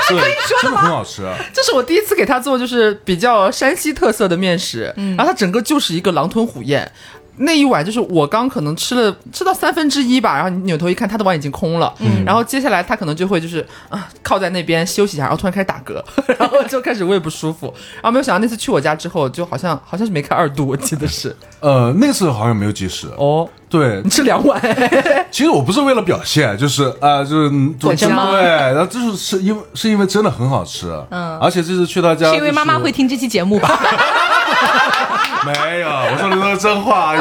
[0.09, 0.19] 对，
[0.61, 6.91] 真的很好吃，这是我第一次给他做，就是比较山西特色的面食，然后他整个就是一个狼吞虎咽。
[7.39, 11.95] 那一碗就是我刚可能吃了吃到三分之一吧，然后你扭头一看，他的碗已经空了。
[12.25, 16.03] 然后接下来他可能就会就是啊靠在那边休息一下，然后突然开始打嗝，
[16.39, 17.67] 然后就开始胃不舒服。
[17.97, 21.37] 然后没有想到那次去我家之后，就好像好像是没开二度，我记得是。
[21.61, 23.47] 呃，那次好像没有计时，哦，
[23.79, 24.61] 对你，吃两碗，
[25.31, 33.79] 其实我不是为了表现，就是啊、就是嗯 果真吗对，然后就是是因为是因为真的很好吃，嗯，而且这次去他家、是因为妈妈会听这期节目吧？
[35.45, 37.21] 没有，我说的都是真话而已。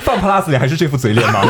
[0.00, 1.40] 放 plus 你还是这副嘴脸吗？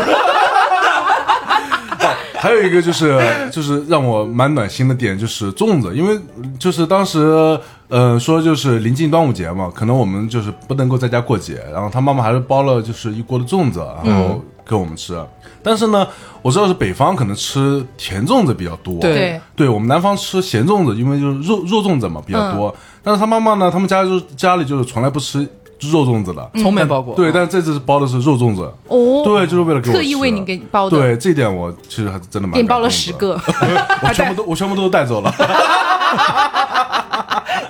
[2.44, 3.18] 还有一个就是
[3.50, 6.20] 就是让我蛮暖心的点就是粽子，因为
[6.58, 15.18] 就是当时呃说就是临近端午节嘛，可能我们就是不能够在家过节，然后他妈妈还是包了就是一锅的粽子，然后给我们吃。
[15.62, 16.06] 但是呢，
[16.42, 22.74] 我知道是北方可能吃甜粽子比较多，对对我们南方吃咸粽子，因为就是肉肉粽子嘛比较多。
[23.02, 25.48] 但是他妈妈呢，他们家就家里就是从来不吃
[25.80, 27.14] 肉粽子的，从没包过。
[27.14, 33.38] 对，但是这次包的是肉粽子，哦，对，就是为了给我特意为你给包的，对，这点我其实还是真的蛮给你包了十个，
[34.02, 35.34] 我全部都我全部都带走了。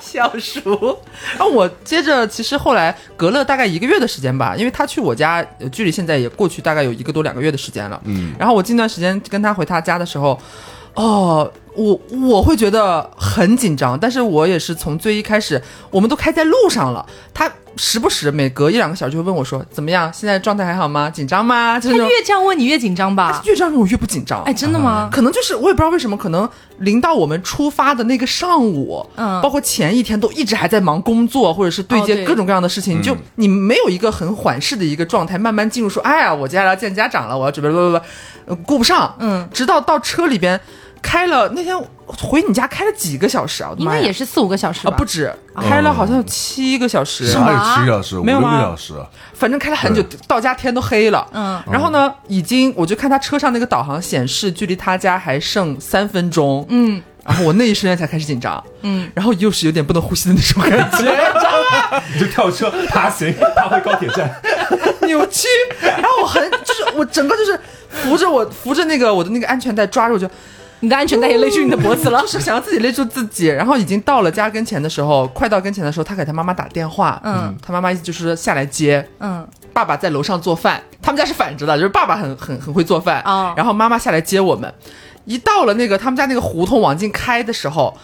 [0.00, 0.96] 笑鼠。
[1.36, 8.00] 然后我接着，其实后来隔了大概一个月的时间吧，因为他去我家，呃距离现在也过去大概有一个多两个月的时间了。
[8.04, 10.38] 嗯，然后我近段时间跟他回他家的时候，
[10.94, 11.50] 哦。
[11.76, 21.10] 我我会觉得很紧张，但是我也是从最一开始，我们都开在路上了，他时不时每隔一两个小时就会问我说怎么样，现在状态还好吗？
[21.10, 21.78] 紧张吗？
[21.78, 23.42] 就是他越这样问你越紧张吧？
[23.46, 24.42] 越这样问我越不紧张。
[24.44, 25.08] 哎，真的吗？
[25.12, 38.04] 可能就是我也不知道为什么，可能临到我们出发的那个上午，嗯包括前一天都一直还在忙工作，或者是对接各种各样的事情，就你没有一个很缓释的一个状态，慢慢进入说，哎呀，我接下来要见家长了，我要准备不不不，
[38.46, 40.60] 呃顾不上，嗯，直到到车里边
[41.04, 43.74] 开了那天回你家开了几个小时啊？
[43.76, 44.96] 应该也是四五个小时啊，吧？
[44.96, 48.94] 不止，开了好像有七个小时，哪是吗有七个小时，五没有吗六个小时，
[49.34, 51.26] 反正开了很久，到家天都黑了。
[51.32, 56.66] 嗯，然后呢，已经我就看他车上那个导航显示，距离他家还剩三分钟。
[56.70, 58.62] 嗯，然后我那一瞬间才开始紧张。
[58.80, 61.04] 嗯，然后又是有点不能呼吸的那种感觉，
[62.14, 64.34] 你就跳车爬行，爬回高铁站。
[65.06, 65.46] 扭曲。
[65.80, 70.28] 然后我很就是我整个就是扶着我扶着那个我的那个安全带抓着我就。
[70.84, 72.20] 你的安全带也勒住你的脖子了。
[72.22, 72.26] 就。
[72.28, 83.54] 是想要自己勒住自己，然后已经到了家跟前的时候，快到跟前的时候，他给他妈妈打电话，嗯，他妈妈意思就是下来接，嗯，爸爸在楼上做饭，他们家是反着的，就是爸爸很很很会做饭，哦。
[83.56, 84.72] 然后妈妈下来接我们。
[85.24, 87.96] 一到了那个他们家那个胡同往进开的时候，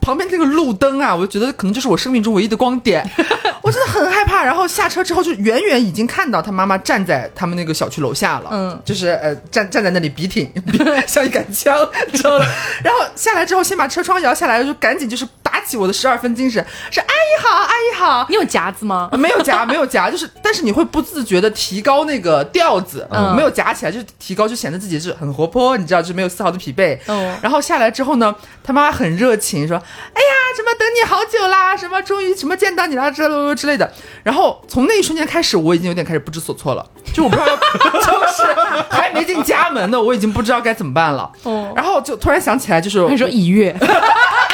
[0.00, 3.04] 旁边那个路灯啊，我就觉得可能就是我生命中唯一的光点，
[3.62, 4.44] 我真的很害怕。
[4.44, 11.76] 然后下车之后，就远远已经看到他妈妈站在他们那个小区楼下了，嗯就是呃站站在那里笔挺， 比像一杆枪，
[12.10, 12.44] 你知道吗？
[12.84, 18.26] 然后下来之后，先把车窗摇下来，就赶紧就是打起我的十二分精神，是阿姨好，阿姨好。
[18.28, 19.10] 你有夹子吗？
[19.18, 26.98] 没有夹，没有夹，就是，但是你会不自觉的提高那个调子，嗯没有夹起来，就是提高，就显得自己是很活泼，你知道，就是没有丝毫的疲惫。
[27.06, 29.80] 哦然后下来之后呢，他妈妈很热情，说：“哎
[30.20, 33.90] 呀，什么等你好久啦，什么终于什么见到你啦，之类之类的。”
[34.22, 37.56] 然后从那一瞬间开始，我已经有点开始不知所措了，就我不知道，
[38.00, 38.44] 就是
[38.90, 41.30] 还没进家门呢，我已经不知道该怎么办了。
[41.42, 43.74] 哦然后就突然想起来，就是你说已阅，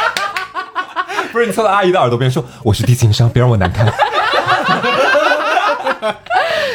[1.33, 3.87] 不是你凑到阿姨的耳朵边说我是低情商，别让我难堪。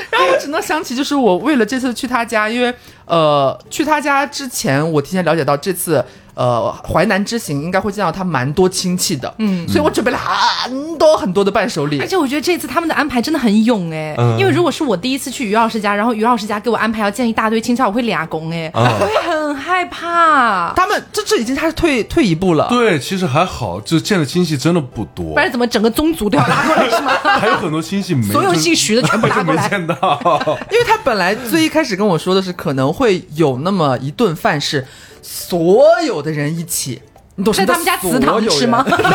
[0.09, 2.73] 然后我只能想起，就是我为了这次去他家，因为
[3.05, 6.03] 呃，去他家之前，我提前了解到这次
[6.37, 12.05] 呃淮南之行应该会见到他蛮多亲戚的，嗯，所以我准备了很多很多的伴手礼而。
[12.07, 20.73] 且我觉得这次他们的安排真的很勇哎，嗯因为如果是我第一次去于老师家，然后于老师家给我安排要见一大堆亲戚，我会俩拱哎，嗯我会很害怕。
[20.75, 27.11] 他们这这已经他是退退一步了，对，其实还好，就见的亲戚真的不多不，然怎么整个宗族都要拉过来是吗？
[27.39, 29.95] 还有很多亲戚没所有姓徐的全部拉过来没见到。
[30.71, 34.85] 因为他本来最一开始跟我说的是可能会有那么一顿饭是
[35.29, 37.01] 所有的人一起，
[37.35, 38.97] 你懂什么叫在他们家祠堂吃吗人？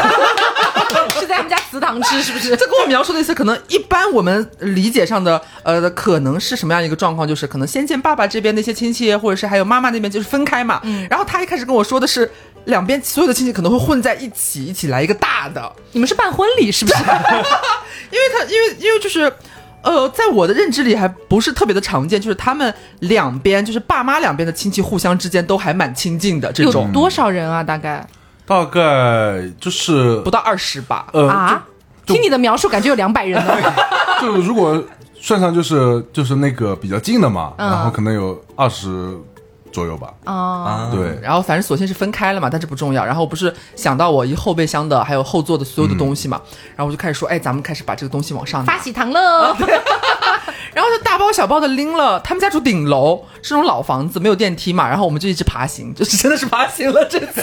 [1.19, 2.55] 是在他们家祠堂吃是不是？
[2.55, 7.27] 这跟我描述的意思，可能一般我们理解上的，呃，可能是什么样一个状况？
[7.27, 10.81] 就是可能先见爸爸这边那些亲戚，或者是还有妈妈那边，就是分开嘛。
[10.85, 12.31] 嗯然后他一开始跟我说的是，
[12.67, 16.99] 两边所有的亲戚可能会混在一起，一起来一个大的，你们是办婚礼是不是？
[18.13, 19.33] 因为他，因为因为就是。
[19.83, 27.63] 呃，在我的认知里还不是特别的常见，就是他们两边，就是爸妈两边的亲戚互相之间都还蛮亲近的这有种，多少人啊？
[27.63, 28.07] 大概
[28.47, 31.07] 大概就是不到二十吧。
[31.13, 31.65] 呃，啊？
[32.07, 33.55] 听你的描述，感觉有两百人呢。
[34.21, 34.83] 就如果
[35.21, 39.17] 算上就是就是那个比较近的嘛，嗯然后可能有二十
[39.73, 40.13] 左右吧。
[40.25, 43.05] 啊，对，然后反正索性是分开了嘛，但这不重要。
[43.05, 46.41] 然后我不是想到我一后备箱的还有后座的所有的东西嘛，
[46.77, 48.79] 然后我就开始说，哎，咱们开始把这个东西往上发。
[48.79, 49.57] 喜糖了。
[50.75, 57.43] 然后就大包小包的拎了，他们家住顶楼，是那种老房子，没有电梯嘛，然后我们就一直爬行，就是真的是爬行了这次，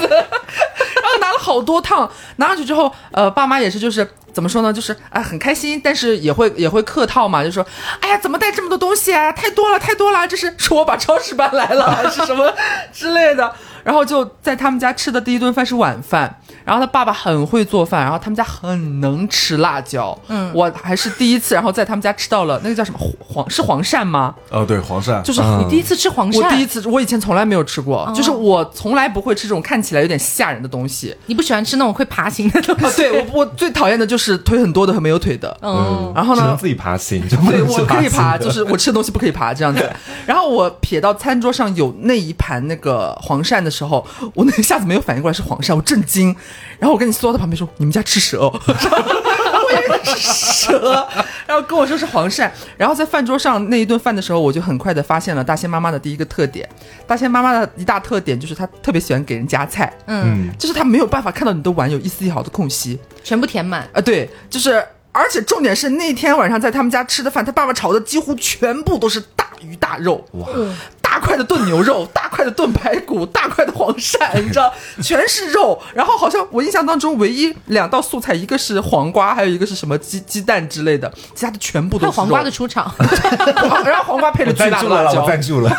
[1.40, 4.08] 好多趟，拿上去之后，呃，爸妈也是就是。
[4.32, 4.72] 怎么说呢？
[4.72, 7.66] 就是啊、很开心，但是也会也会客套嘛，就说，
[8.00, 9.32] 哎呀，怎么带这么多东西啊？
[9.32, 10.28] 太多了，太多了！
[10.28, 12.54] 这是是我把超市搬来了，还是什么
[12.94, 13.52] 之类的？
[13.84, 16.34] 然后就在他们家吃的第一顿饭是晚饭，
[16.66, 24.36] 然后他爸爸很会做饭，然后他们家很能吃辣椒，嗯，我还是第一次，然后在他们家吃到了那个叫什么黄是黄鳝吗？
[24.50, 31.16] 哦，对，黄鳝就是你第一次吃黄鳝，我第一次，我以前从来没有吃过，就是我从来不会吃这种看起来有点吓人的东西。
[31.26, 32.98] 你不喜欢吃那种会爬行的东啊，西？
[33.02, 35.56] 对我我最讨厌的就是腿很多的和没有腿的。
[35.62, 39.90] 嗯，然后呢，只能自己爬行，就不对我可以爬，就是我吃的东西不可以爬这样子。
[40.26, 46.36] 然后我瞥到餐桌上有那一盘那个黄鳝的时候，我那一下子没有反应过来是黄鳝，我震惊。
[46.80, 48.52] 然后我跟你缩到他旁边说：“你们家吃蛇哦？”
[49.70, 51.08] 我以为是蛇，
[51.46, 52.50] 然后跟我说是黄鳝。
[52.76, 56.68] 然后在饭桌上那一顿饭的时候，我就很快的发现了大仙妈妈的第一个特点。
[57.06, 62.98] 大仙妈妈的一大特点就是她特别喜欢给人夹菜，嗯，就是她没有办法看到你的碗有一丝一毫的空隙。
[63.24, 63.88] 全部填满。
[63.94, 64.84] 啊，对，就是，
[65.20, 70.48] 而且重点是那天晚上在他们家吃的饭，他爸爸炒的几乎全部都是大鱼大肉，哇，
[71.02, 75.78] 大块的炖牛肉，大块的炖排骨，大块的黄鳝，你知道， 全是肉。
[75.94, 82.90] 然后好像我印象当中唯一两道素菜，一个是黄瓜，还有一个是什么鸡鸡蛋之类的，其他的全部都是黄瓜的出场，
[83.86, 85.70] 然后黄瓜配了我巨大的辣椒我，赞助了。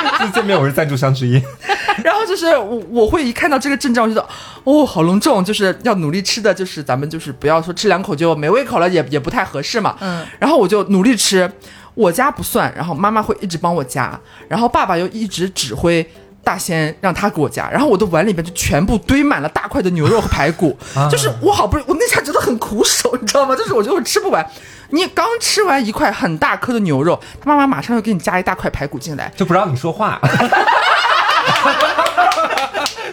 [0.18, 1.42] 这见面我是赞助商之一。
[2.04, 4.28] 然后就是我我会一看到这个阵仗，我就觉得
[4.64, 9.96] 哦，好隆重，就是要努力吃的，就是咱们就是不要说吃两口就没胃口了，也也不太合适嘛。
[10.00, 11.50] 嗯，然后我就努力吃，
[11.94, 16.08] 我家不算，然后妈妈会一直帮我夹，然后爸爸又一直指挥。
[16.48, 20.74] 大仙让他给我夹，然后我的碗里边就全部堆满了大块的牛肉和排骨，
[21.10, 23.54] 就是我好不容易，我那下觉得很苦手，你知道吗？
[23.54, 24.42] 就是我觉得我吃不完。
[24.88, 30.18] 你刚吃完一块很大颗的牛肉，他妈妈马上又给你加一大块排骨进来，就不让你说话，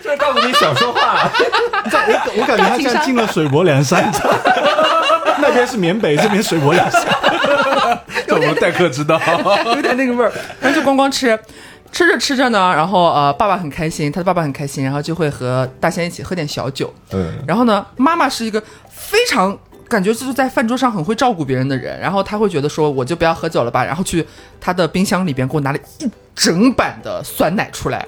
[0.01, 1.29] 就是告诉你少说话。
[1.91, 4.37] 我我感觉他像进了水泊梁山，你知道吗
[5.39, 7.03] 那边是缅北，这边水泊梁山。
[8.25, 9.19] 这我们待客之道。
[9.65, 11.37] 有点那个味儿，然后就光光吃。
[11.95, 16.93] 吃着吃着呢，然后呃，爸爸很开心，他的爸爸很开心，然后就会和大仙一起喝点小酒。
[17.11, 24.27] 嗯，然后呢，妈妈是一个非常感觉就是在饭桌上很会照顾别人的人，然后他会觉得说，我就不要喝酒了吧，然后去
[24.59, 28.05] 他的冰箱里边给我拿了一整板的酸奶出来，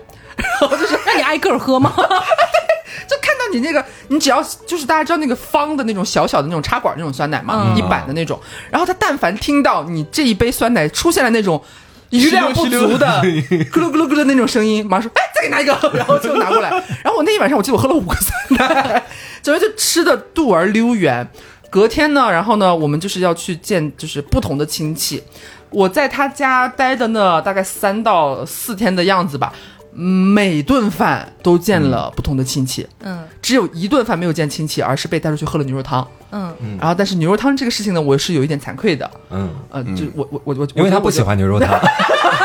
[1.05, 1.93] 让 你挨个儿喝吗？
[3.07, 8.37] 就看到你那个，你只要就是大家知道那个方的那种小小的那种插管那种酸奶嘛，嗯一板的那种，
[8.69, 11.63] 然后他但凡听到你这一杯酸奶出现了那种。
[12.09, 13.21] 余量不足的
[13.71, 16.69] 咕噜咕噜咕噜的那种声音，马上说：“哎，再给拿一个。”然后就拿过来。
[17.03, 19.03] 然后我那一晚上，我记得我喝了五个酸奶，
[19.41, 21.27] 整个就吃的肚儿溜圆。
[21.69, 25.21] 隔天呢，然后呢，我们就是要去见就是不同的亲戚。
[25.69, 29.51] 我在他家待的那大概三到四天的样子吧，
[29.99, 36.07] 每顿饭都见了不同的亲戚，嗯只有一顿饭没有见亲戚，而是被带出去喝了牛肉汤。
[36.31, 39.09] 嗯，然后，但是牛肉汤这个事情呢，我是有一点惭愧的。
[39.31, 41.35] 嗯，呃，就我我我我，因为他不喜欢。
[41.37, 41.79] 牛肉汤。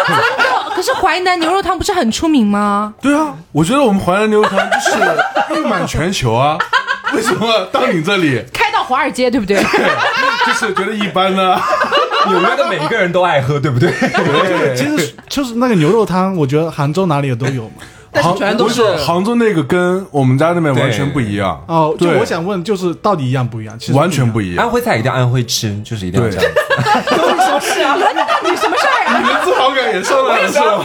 [0.75, 2.95] 可是淮南牛肉汤不是很出名吗？
[3.03, 4.97] 对啊，我觉得我们淮南牛肉汤就是
[5.61, 6.57] 誉满全球啊。
[7.13, 9.63] 为什么到你这里开到华尔街，对不对？
[10.47, 11.61] 就是觉得一般呢？
[12.31, 13.91] 纽约的每一个人都爱喝，对不对？
[13.91, 17.75] 对其实就是那个牛肉汤，我觉得杭州哪里都有嘛。
[18.15, 23.75] 但是杭全都是杭州那个跟我们家那边完全不一样哦，就对我想问，就是到底一样不一样？
[23.79, 24.67] 其实完全不一一样。
[24.67, 26.45] 安徽菜一定要安徽吃，就是一定要这样。
[28.45, 29.19] 你什么事儿啊？
[29.19, 30.85] 你的自豪感也上来了是吧？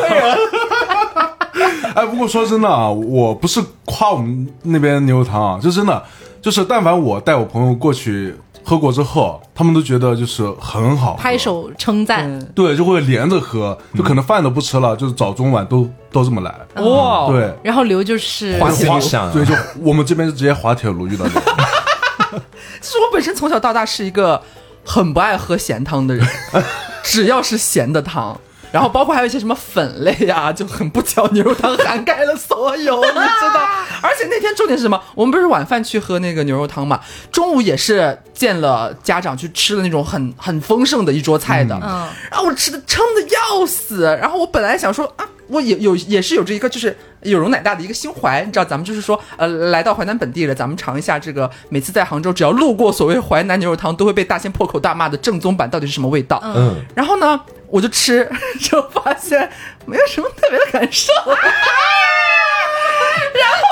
[1.95, 6.01] 哎，不过说真的啊，我不是夸我们那边牛肉汤啊，就真的
[6.41, 8.33] 就是，但凡我带我朋友过去
[8.67, 12.29] 喝过之后，他们都觉得就是很好，拍手称赞。
[12.29, 16.53] 嗯对，就会连着喝，就可能饭都不吃了，就是早中晚都都这么来。
[16.83, 21.41] 哇，对，然后刘就是滑就铁卢上对，就我们这边是直接滑铁卢遇到这个。
[22.81, 24.41] 其实我本身从小到大是一个
[24.83, 26.27] 很不爱喝咸汤的人，
[27.03, 28.37] 只要是咸的汤。
[28.71, 33.15] 然后包括还有一些什么粉类呀、就很不巧，牛肉汤涵盖了所有，你知
[33.53, 33.67] 道？
[34.01, 35.01] 而且那天重点是什么？
[35.15, 36.99] 我们不是晚饭去喝那个牛肉汤嘛，
[37.31, 56.39] 中午也是见了家长去吃了那种很很丰盛的一桌菜的，嗯然后我吃的撑的要死，然后我本来想说啊，我也有也是有着一个就是有容乃大的一个心怀，你知道，咱们就是说呃来到淮南本地了，咱们尝一下这个每次在杭州只要路过所谓淮南牛肉汤都会被大仙破口大骂的正宗版到底是什么味道？
[56.43, 57.39] 嗯，然后呢，
[57.69, 58.29] 我就吃，
[58.63, 59.51] 就发现
[59.85, 61.11] 没有什么特别的感受。
[61.17, 61.33] 然后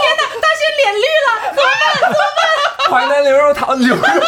[0.02, 1.84] 天哪，大仙脸绿了，怎么办？
[2.02, 2.40] 怎么办
[2.92, 4.26] 淮南牛肉汤，牛肉汤，淮南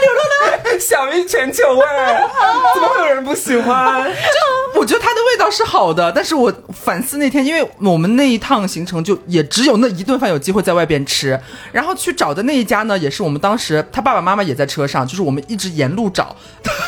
[0.00, 0.37] 牛肉汤。
[0.78, 2.22] 享誉全球哎，
[2.74, 4.04] 怎么会有人不喜欢？
[4.08, 11.38] 就我觉得它的味道是好的，但是我反思那天，因为我们那一趟行程就也只有那一顿饭有机会在外边吃，
[11.72, 16.36] 然后去找的那一家呢，也是我们当时他爸爸妈妈也在车上，就是我们一直沿路找，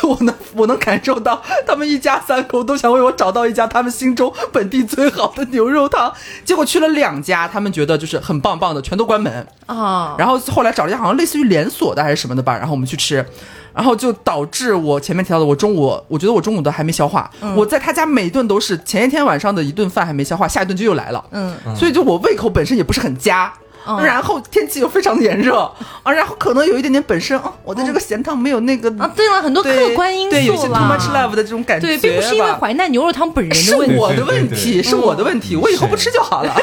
[0.03, 6.11] 我 能我能感受到他们一家三口都想为我找到一家他们心中本地最好的牛肉汤，
[6.45, 13.25] 结果去了两家，他们觉得就是很棒棒的，全都关门，啊，然后后来找了一家好像类似于连锁的还是什么的吧，然后我们去吃，
[13.73, 23.51] 然后就导致我前面提到的，我中午我觉得我中午都还没消化，我在他家每顿都是前一天晚上的一顿饭还没消化，下一顿就又来了，嗯，所以就我胃口本身也不是很佳。
[23.87, 24.03] 嗯。
[24.03, 25.59] 然后天气又非常的炎热
[26.03, 33.95] 啊，然后可能有一点点本身啊，我的这个咸汤没有那个啊，对了，很多客观因素对，有些 too much love 的这种感觉对，并不是因为淮南牛肉汤本人是的问题。
[33.95, 36.53] 我的问对对题，是我的问题，我以后不吃就好了。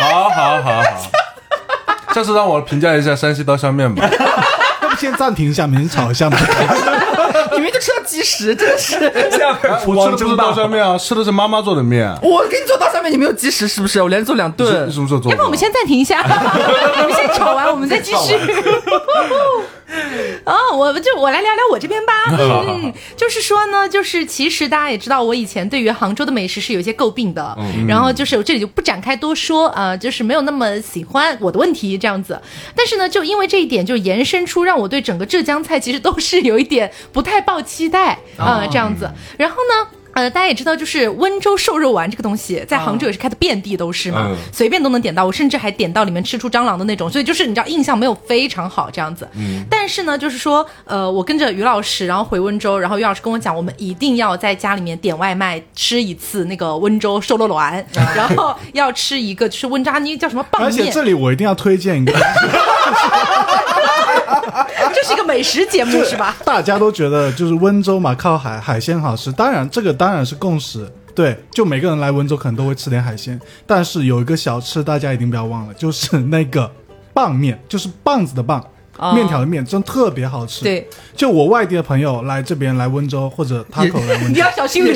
[0.00, 0.69] 好好好
[2.20, 4.06] 好，下次让我评价一下山西刀削面吧。
[4.82, 6.36] 要不先暂停一下，明天炒一下吧。
[7.52, 8.94] 你明明就吃到即食，真的是。
[9.86, 12.14] 我吃的不是刀削面啊，吃的是妈妈做的面。
[12.22, 14.02] 我给你做刀削面，你没有即食是不是？
[14.02, 15.00] 我连做两你顿什。
[15.00, 15.32] 么时候做？
[15.32, 18.36] 要不我们先暂停一下，我们先炒完，我们再继续。
[20.44, 22.12] 哦，我就我来聊聊我这边吧。
[22.32, 27.56] 嗯，就是说呢，就是其实大家也知道，我以前对于杭州的美食是有一些诟病的，
[27.88, 32.40] 然后就是我这里就不展开多说啊、呃就是没有那么喜欢我的问题这样子。
[32.74, 39.10] 但是呢，就因为这一点，就延伸出让我对整个浙江菜其实都是有一点不太抱期待啊、呃这样子。
[39.36, 39.90] 然后呢？
[40.14, 45.24] 呃，大家也知道，就是温州瘦肉丸这个东西，在杭州也是开的遍地都是嘛，嗯随便都能点到。
[45.24, 49.28] 我甚至还点到里面吃出蟑螂的那种，所以就是你知道印象没有非常好这样子。
[49.34, 57.84] 嗯，但是呢，就是说，呃，我跟着于老师，然后回温州，然后于老师跟我讲，我们一定要在家里面点外卖吃一次那个温州瘦肉丸，
[58.16, 62.12] 然后要吃一个就是温扎尼叫什么棒面，而且这里我一定要推荐一个，
[64.94, 66.36] 这是一个美食节目是吧？
[66.44, 69.30] 大家都觉得就是温州嘛，靠海，海鲜好吃。
[69.32, 70.90] 当然，这个当然是共识。
[71.14, 76.70] 对，就每个人来温州可能都会吃点海鲜，但是有一个小吃大家一定不要忘了，就是那个
[77.12, 78.64] 棒面， 就是棒子的棒，
[78.96, 84.94] 哦面条的面，真特别好吃。，对，就我外地的朋友来这边来温州或者他口来温州 你要，小心流。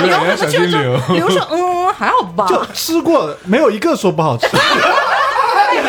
[0.00, 0.98] 有点人小心流。
[1.14, 2.48] 刘说，嗯，还好吧。
[2.48, 4.48] 就吃过没有一个说不好吃。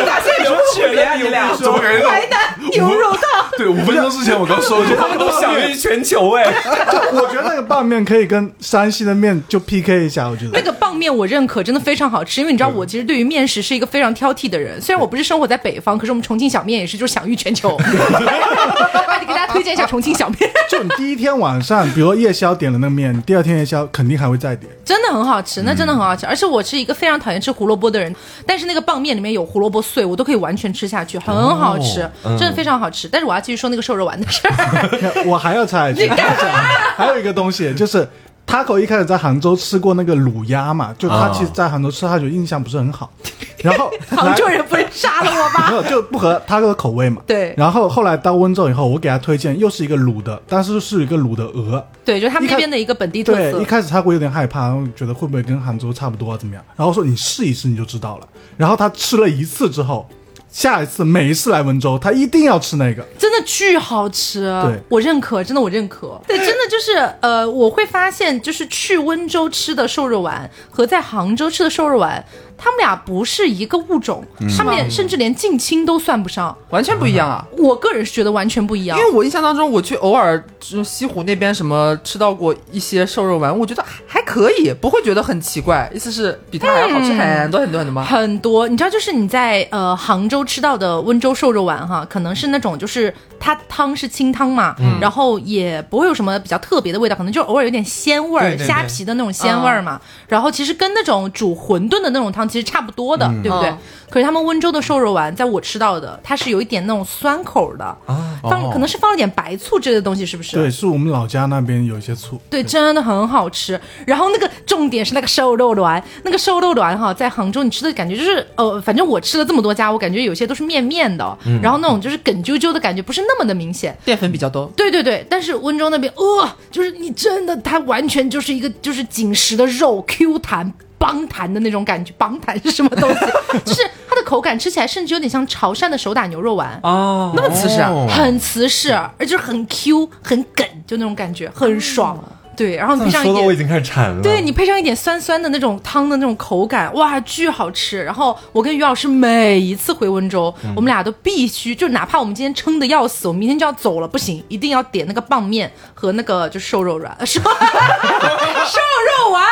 [0.05, 3.21] 大仙有血呀你俩怎么感觉淮南牛肉汤。
[3.57, 6.43] 对，五分钟之前我刚说过，他们都享誉全球哎。
[6.91, 12.39] 就 我觉得那个棒面可以跟山西的面就 PK 一下，我觉得那个棒棒面我认可，真的非常好吃。
[12.39, 14.81] 因为你知道，我其实对于面食是一个非常挑剔的人。
[14.81, 17.75] 虽然我不是生活在北方，可是我们重庆小面也是就是享誉全球。
[17.83, 24.71] 那你给大家推荐一下重庆小面，就你第一天晚上，比如说夜宵点了那个面，你第二天夜宵肯定还会再点。
[24.85, 26.25] 真的很好吃，那真的很好吃。
[26.25, 28.15] 而且我是一个非常讨厌吃胡萝卜的人，
[28.47, 33.09] 但是那个棒面里面有胡萝卜碎，我都可以完全吃下去，很好吃，真的非常好吃。
[33.09, 35.23] 但是我要继续说那个瘦肉丸的事儿。
[35.27, 36.07] 我还要插一句，
[36.97, 38.07] 还有一个东西就是。
[38.47, 43.11] Taco 一开始在杭州吃过那个卤鸭嘛，就他其实在杭州吃，他就印象不是很好。
[43.57, 45.71] 然后杭州人不是杀了我吗？
[45.71, 47.23] 没有，就不合他的口味嘛。
[47.25, 47.55] 对。
[47.57, 51.83] 然后后来到温州以后，我给他推荐又是一个卤的，但是是一个卤的鹅。
[52.05, 53.53] 对，就他们那边的一个本地特色。
[53.53, 56.63] 对，一开始他会有点害怕，然后觉得会不会跟杭州差不多怎么样？
[56.77, 58.27] 然后说你试一试你就知道了。
[58.57, 60.07] 然后他吃了一次之后。
[60.55, 64.43] 下一次每一次来温州，他一定要吃那个，真的巨好吃。
[64.63, 66.17] 对，我认可，真的我认可。
[66.25, 72.23] 对，真的就是呃，我会发现，就是去温州吃的瘦肉丸和在杭州吃的瘦肉丸。
[72.57, 74.23] 他们俩不是一个物种，
[74.57, 77.45] 他们甚至连近亲都算不上，完全不一样啊！
[77.57, 85.89] 我个人是觉得完全不一样，因为我印象当中，我去偶尔就西湖那边什么吃到过一些瘦肉丸，我觉得还可以，不会觉得很奇怪。
[85.93, 88.03] 意思是比它还要好吃很多很多很多吗？
[88.03, 93.13] 很多，你知道，就是你在呃杭州吃到的温州瘦肉丸哈，可能是那种就是
[93.45, 100.01] 它汤是清汤嘛，然后也不会有什么比较特别的味道，可能就偶尔有点鲜味儿，虾皮的那种鲜味儿嘛。
[100.27, 103.71] 然后其实跟那种煮馄饨的那种汤其实差不多的，对不对？
[104.09, 110.55] 可是他们温州的瘦肉丸，在我吃到的，它是有一点那种酸口的啊，放可能是放了点白醋之类的东西，是不是？
[110.55, 112.41] 对，是我们老家那边有一些醋。
[112.49, 113.79] 对，真的很好吃。
[114.07, 124.71] 然后那个重点是那个瘦肉丸，那个瘦肉丸哈，在杭州你吃的感觉就是呃，反正我吃了这么多家，我感觉有些都是面面的，然后那种就是梗啾啾的感觉不是那么的明显，淀粉比较多。
[124.75, 130.73] 对对对，但是温州那边，呃，就是你真的它完全就是一个就是紧实的肉，Q 弹。
[130.97, 133.19] 邦弹的那种感觉，邦弹是什么东西？
[133.65, 142.17] 就是它的口感吃起来甚至有点像潮汕的手打牛肉丸哦，那么瓷实，很瓷实，而且很 Q 很梗，就那种感觉很爽。
[142.55, 144.21] 对，然后配上一点，说的我已经开始馋了。
[144.21, 148.03] 对你配上一点酸酸的那种汤的那种口感，哇，巨好吃。
[148.03, 159.43] 然后我跟于老师每一次回温州，我们俩都必须，就哪怕我们今天撑的要死，我们明天就要走了，不行，一定要点那个棒面和那个就瘦肉软，瘦 瘦肉丸。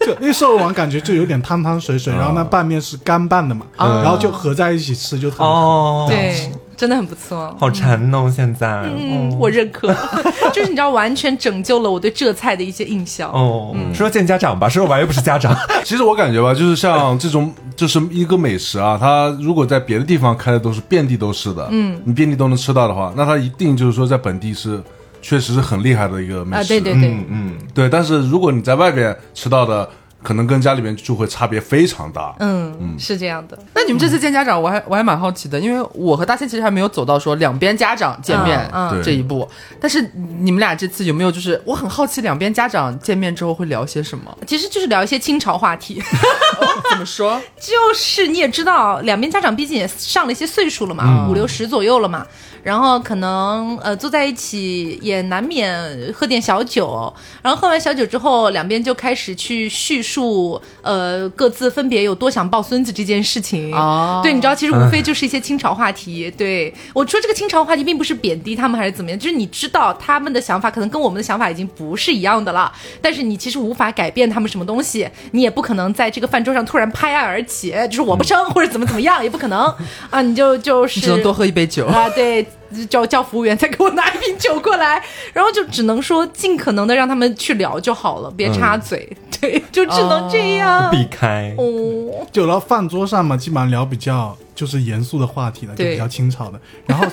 [0.00, 6.06] 就因为瘦肉丸感觉就有点汤汤水水，然后那拌面是干拌的嘛，然后就合在一起吃就特别好。
[6.08, 6.52] 对。
[6.76, 8.30] 真的很不错，好馋哦！
[8.34, 9.88] 现在，嗯，我认可，
[10.52, 13.30] 就是你知道，完全拯救了我对浙菜的一些印象。
[13.32, 15.54] 哦，说见家长吧，瘦肉丸又不是家长。
[15.84, 24.82] 其实我感觉吧，就是像这种，就是一个美食啊，它如果在别的地方开的都是遍地都是的，嗯，你遍地都能吃到的话，那它一定就是说在本地是
[25.22, 26.62] 确实是很厉害的一个美食。
[26.62, 27.88] 啊，对对对，嗯，对。
[27.88, 29.88] 但是如果你在外边吃到的。
[30.24, 32.34] 可能跟家里面就会差别非常大。
[32.40, 33.56] 嗯嗯，是这样的。
[33.74, 38.68] 那你们这次见家长，我还我还蛮好奇的，因为我和大仙其实还没有走到说两边家长见面
[39.04, 39.48] 这一步。
[39.78, 40.10] 但是
[40.40, 44.36] 你们俩这次有没有就是我很好奇，两边家长见面之后会聊些什么？
[44.46, 46.02] 其实就是聊一些清朝话题。
[46.90, 47.40] 怎么说？
[47.60, 52.26] 就是你也知道，两边家长毕竟也上了一些岁数了嘛，五六十左右了嘛。
[52.64, 57.12] 然后可能呃坐在一起也难免喝点小酒，
[57.42, 63.72] 然后喝完小酒之后，两边就开始去叙述呃各自分别有多想抱孙子这件事情。
[63.74, 66.30] 哦，对，你知道其实无非就是一些清朝话题。
[66.36, 79.60] 对我说这个清朝话题并不是贬低他们还是怎么样，就是你知道他们的想法可能跟我们的想法已经不是一样的了，但是你其实无法改变他们什么东西，你也不可能在这个饭桌上突然拍案而起，就是我不生或者怎么怎么样也不可能
[80.08, 82.46] 啊，你就就是只能多喝一杯酒啊，对。
[82.88, 85.02] 叫叫服务员再给我拿一瓶酒过来，
[85.32, 89.16] 然后就只能说尽可能的让他们去聊就好了，别插嘴。
[89.40, 91.54] 对，就只能这样避开。
[91.58, 96.60] 哦，就到饭桌上嘛，基本上聊比较就是严肃的话题了，就比较清朝的。
[96.86, 97.06] 然后。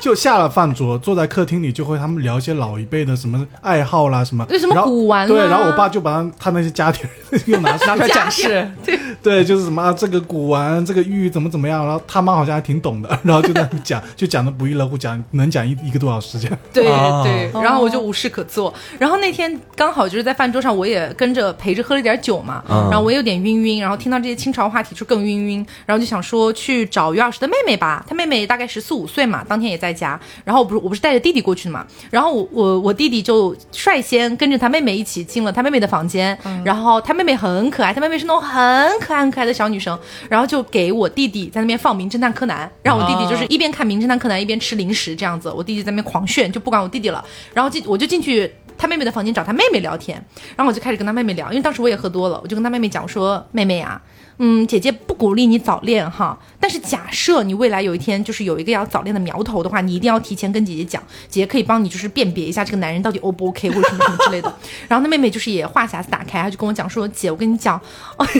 [0.02, 5.28] 就下了饭桌，坐在客厅里，就会他们聊一些老一辈的什么爱好啦，什么什么古玩。
[5.28, 7.08] 对，然后我爸就把他他那些家庭
[7.46, 8.70] 又拿拿出来展示。
[8.84, 16.58] 对对，就是什么这个古玩，这个玉怎么怎么样，然后他妈好像还挺懂的， 然后就在讲，就讲的不亦乐乎，讲能讲一一个多小时这样。
[16.72, 16.84] 对
[17.22, 18.72] 对，然后我就无事可做。
[18.98, 29.89] 然后那天刚好就是在饭桌上，我也跟着陪着喝了点酒嘛，然后我有点晕晕，然后听到这些清朝话题就更晕晕，然后就想说去找于老师的妹妹吧，他妹妹大概十四五岁嘛，当天也在。
[29.90, 48.52] 在家，然后我不是我不是带着弟弟过去的嘛，然后我我我弟弟就率先跟着他妹妹一起进了他妹妹的房间，然后他妹妹很可爱，他妹妹是那种很可爱很可爱的小女生，然后就给我弟弟在那边放《名侦探柯南》，让我弟弟就是一边看《名侦探柯南》一边吃零食这样子，我弟弟在那边狂炫，就不管我弟弟了，然后进我就进去。
[48.80, 50.16] 他妹妹的房间找他妹妹聊天，
[50.56, 54.00] 然后我就开始跟他妹妹聊，因为当时我也喝多了，我就跟他妹妹讲说，妹妹啊。
[54.42, 64.50] 嗯，姐姐不鼓励你早恋哈，但是假设你未来有一天就是有一个要早恋的苗头的话，你一定要提前跟姐姐讲，姐姐可以帮你就是辨别一下这个男人到底 O 不 OK 或者什么什么之类的。
[64.88, 67.78] 然后他妹妹就是也话匣子打开，她就跟我讲说，姐，我跟你讲，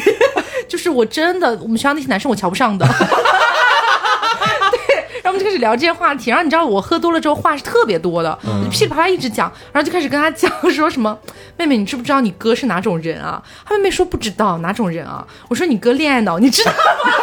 [0.66, 2.88] 就是我真的我们学校那些男生我瞧不上的。
[5.30, 8.36] 然后我们就开始聊这些话题，然后你知道我喝多了之后话是特别多的，
[8.68, 11.16] 噼里啪啦一直讲，然后就开始跟他讲说什么，
[11.56, 13.40] 妹妹你知不知道你哥是哪种人啊？
[13.64, 15.24] 他妹妹说不知道哪种人啊？
[15.48, 16.78] 我说你哥恋爱脑，你知道吗？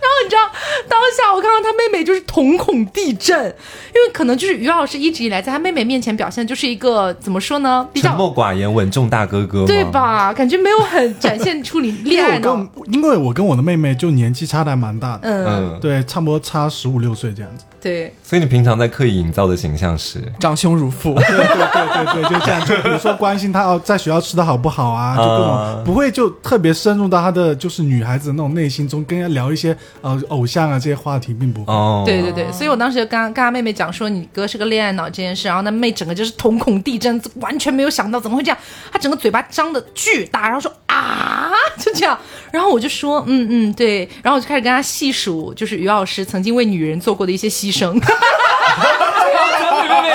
[0.00, 0.39] 然后你知道
[0.88, 7.86] 当下我看到他妹妹就是瞳孔地震，因为可能就是于老师一直以来在他妹妹面前表现就是一个怎么说呢？
[7.92, 10.32] 比沉默寡言、稳重大哥哥，对吧？
[10.32, 12.66] 感觉没有很展现出 你恋爱脑。
[12.92, 17.64] 因为我跟我的妹妹就年纪差的还蛮大的，嗯，对，差不多差十五六岁这样子。
[17.80, 20.20] 对，所以你平常在刻意营造的形象是？
[20.38, 22.66] 长兄如父， 对对对对对，就这样。
[22.66, 32.02] 就比如说关心他哦，在学校吃的好不好啊，就各种不会就特别深入到他的就是女孩子那种内心中，跟人聊一些呃偶像啊这些话题，并不哦。
[32.06, 38.58] 对对对，所以我当时就跟跟他妹妹讲说，你哥是个恋爱脑这件事，然后那妹整个就是瞳孔地震，完全没有想到怎么会这样，
[38.92, 42.18] 她整个嘴巴张的巨大，然后说啊，就这样，
[42.52, 47.98] 然后我就说嗯嗯对，然后我就开始跟他细数，就是于老师曾经为女人做过的一些牺牲。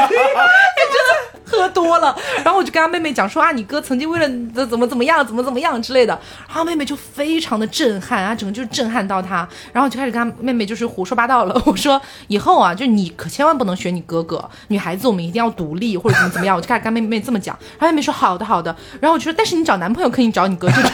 [0.05, 1.11] 真的
[1.45, 4.27] 喝多了，然后我就跟他妹妹讲说啊，你哥曾经为了
[4.65, 6.17] 怎么怎么样，怎么怎么样之类的，
[6.47, 11.61] 然后妹妹就非常的震撼啊，整个就是震撼到她，然后就开始跟他妹妹就是胡说八道了。
[11.65, 16.55] 我说以后啊，就你可千万不能学你哥哥，女孩子我们一定要独立或者怎么怎么样。
[16.55, 20.91] 我就开始跟妹妹这么讲，然后妹妹说好的好的，然后我就说但是你找男朋友可以找你哥这种。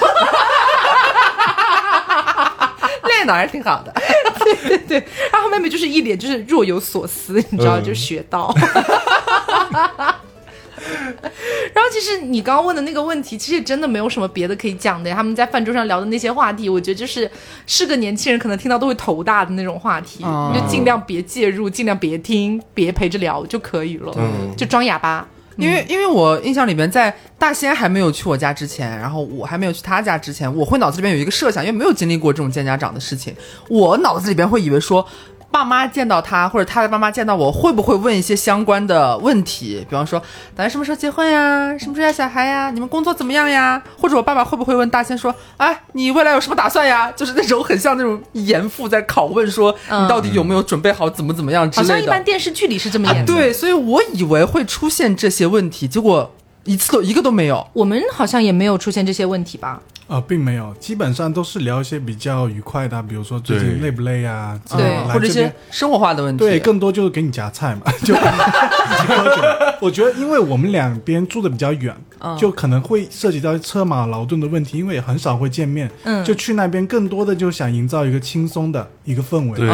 [3.21, 3.93] 恋爱脑还是挺好的，
[4.39, 8.53] 对对对，然后妹妹就是一脸就是若有所思，你知道，就学到。
[11.73, 15.11] 然后其实你刚刚问的那个问题，其实真的没有什么别的可以讲的。
[15.11, 17.29] 他们在饭桌上聊的那些话题，我觉得就是
[17.67, 24.11] 是个年轻人可能听到都会头大的那种话题，你就尽量别介入，尽量别听，别陪着聊就可以了，
[24.57, 25.27] 就装哑巴。
[25.57, 33.35] 因为因为我印象里面，在大仙还没有去我家之前，然后我还没有去他家之前，我会脑子里边有一个设想，因为没有经历过这种见家长的事情，
[33.69, 35.05] 我脑子里边会以为说。
[35.51, 39.85] 爸妈见到他，或者他的爸妈见到我，会不会问一些相关的问题？
[39.89, 40.17] 比方说，
[40.55, 41.77] 打算什么时候结婚呀？
[41.77, 42.71] 什么时候要小孩呀？
[42.71, 43.81] 你们工作怎么样呀？
[43.99, 51.93] 或者我爸爸会不会问大仙说：“哎，你未来有什么打算呀？”就是那种很像那种严父在拷问，说你到底有没有准备好，怎么怎么样之类的。
[51.93, 53.33] 好像一般电视剧里是这么演的。
[53.33, 56.33] 对，所以我以为会出现这些问题，结果
[56.63, 57.67] 一次都一个都没有。
[57.73, 59.81] 我们好像也没有出现这些问题吧？
[60.11, 66.43] 啊，并没有，基本上都是聊一些比较愉快的，比如说最近累不累啊，对，或者一些生活化的问题。
[66.43, 68.21] 对，更多就是给你夹菜嘛，就喝
[69.33, 69.41] 酒
[69.79, 71.95] 我觉得，因为我们两边住的比较远，
[72.37, 79.67] 就可能会涉及到车马劳顿的问题，因为很少会见面，嗯，就去那边更多的就想营造一个轻松的一个氛围，对，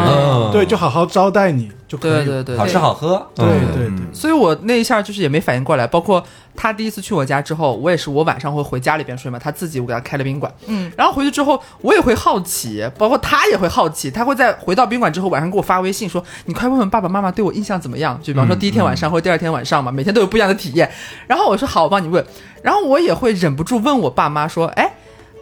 [0.51, 4.13] 对，就好好招待你就可以，对对对，好吃好喝，对对对。
[4.13, 6.23] 所以我那一下就是也没反应过来，包括
[6.55, 10.23] 他第一次去我家之后，我也是，我晚上会回家里边睡嘛，他自己我给他开了。
[10.27, 20.91] 宾馆，嗯，然后回去之后，我也会好奇，包括他也会好奇，他会在回到宾馆之后晚上给我发微信说：“你快问问爸爸妈妈对我印象怎么样？”就比方说第一天晚上或者第二天晚上嘛，每天都有不一样的体验。
[21.27, 22.25] 然后我说：“好，我帮你问。”
[22.61, 24.91] 然后我也会忍不住问我爸妈说：“哎，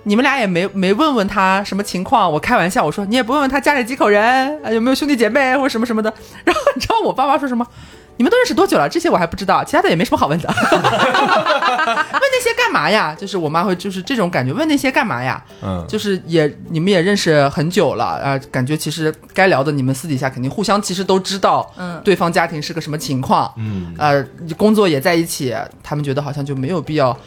[0.06, 6.12] 你们俩也没没问问他什么情况？”我开玩笑我说：“你也不问问他家里几口人，有没有兄弟姐妹或者什么什么的。
[6.46, 7.68] ”然后你知道我爸妈说什么？
[8.18, 8.88] 你们都认识多久了？
[8.88, 10.48] 这些我还不知道，其他的也没什么好问的。
[10.48, 10.56] 问
[12.32, 13.14] 那些干嘛呀？
[13.14, 15.44] 就是我妈会就是这种感觉，问那些干嘛呀？
[15.62, 24.26] 嗯，就是也你们也认识很久了啊，感觉其实该聊的你们私底下肯定互相其实都知道，嗯，对方家庭是个什么情况，嗯，呃，
[24.56, 25.54] 工作也在一起，
[25.84, 27.18] 他们觉得好像就没有必要，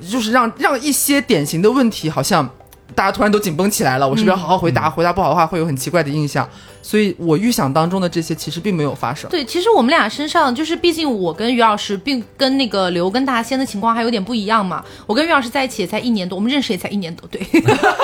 [0.00, 2.48] 就是让让一些典型的问题好像。
[2.92, 4.90] 大家突然都紧绷起来了，我是不是要好好回答？
[4.90, 6.46] 回答不好的话会有很奇怪的印象，
[6.82, 9.30] 所以我预想当中的这些其实并没有发生。
[9.30, 14.84] 对，其实我们俩身上就是，毕竟我跟于老师并跟那个刘跟大仙的情况还有点不一样嘛。
[15.06, 17.40] 我跟于老师在一起也才一年多，我们认识也才一年多，对，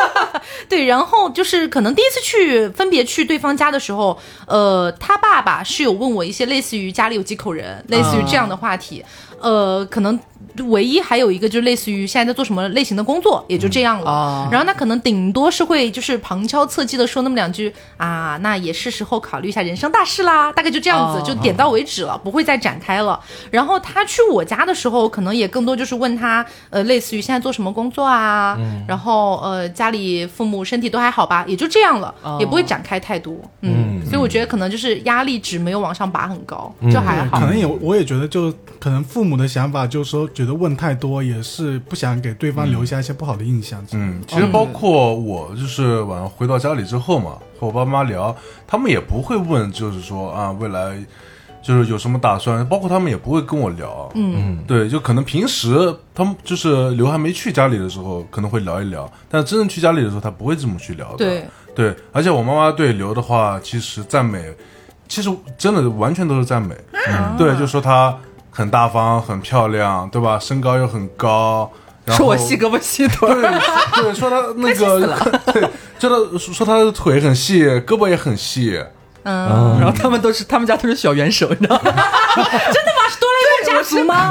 [0.69, 0.85] 对。
[0.85, 4.17] 然后就是可能第一次去分别去对方家的时候，
[4.47, 9.05] 呃，他爸爸是有问我一些类似于家里有几口人，类似于这样的话题，
[9.41, 10.19] 呃，可能。
[10.65, 14.49] 唯一还有一个就是类似于现在在做什么类型的工作，也就这样了。
[14.51, 23.19] 然后他可能顶多是会就是旁敲侧击的说那么两句啊，那也是时候考虑一下人生大事啦，大概就这样子，就点到为止了，不会再展开了。
[23.51, 33.37] 然后他去我家的时候，可能也更多就是问他，呃，类似于现在做什么工作啊，然后呃家里父母身体都还好吧，也就这样了，也不会展开太多。
[33.61, 37.39] 嗯，所所以我觉得可能就是压力值没有往上拔很高，就还好。
[37.39, 38.51] 可能也我也觉得，就
[38.81, 43.85] 可能父母的想法就是说，觉得问太多也是不想给对方留下一些不好的印象。
[43.93, 48.35] 嗯，其实包括我，就是晚上回到家里之后嘛，和我爸妈聊，
[48.67, 50.97] 他们也不会问，就是说啊，未来
[51.63, 54.09] 就是有什么打算，包括他们也不会跟我聊。
[54.15, 61.17] 嗯，对，就可能平时他们就是刘还没去家里的时候，可能会聊一聊，但真正去家里的时候，他不会这么去聊的。
[61.17, 61.45] 对
[61.75, 64.55] 对，而且我妈妈对刘的话，其实赞美，
[65.09, 65.29] 其实
[65.59, 66.75] 真的完全都是赞美。
[67.09, 68.17] 嗯，对，就说她
[68.57, 70.39] 很大方、很漂亮，对吧？
[70.41, 71.71] 身高又很高。
[72.07, 75.15] 然后说我细胳膊细腿对，对，说他 那个，
[75.53, 78.83] 对，真的说他的腿很细，胳膊也很细。
[79.25, 81.83] 嗯，然后他们都是他们家都是小元首，你知道吗？
[81.85, 83.03] 真的吗？
[83.11, 84.31] 是哆啦 A 梦家族吗？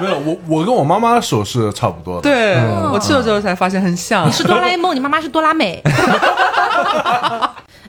[0.00, 2.22] 没有，我我跟我妈妈的手是差不多的。
[2.22, 2.56] 对
[2.90, 4.26] 我去了之后才发现很像。
[4.26, 5.82] 你是哆啦 A 梦，你妈妈是哆啦美。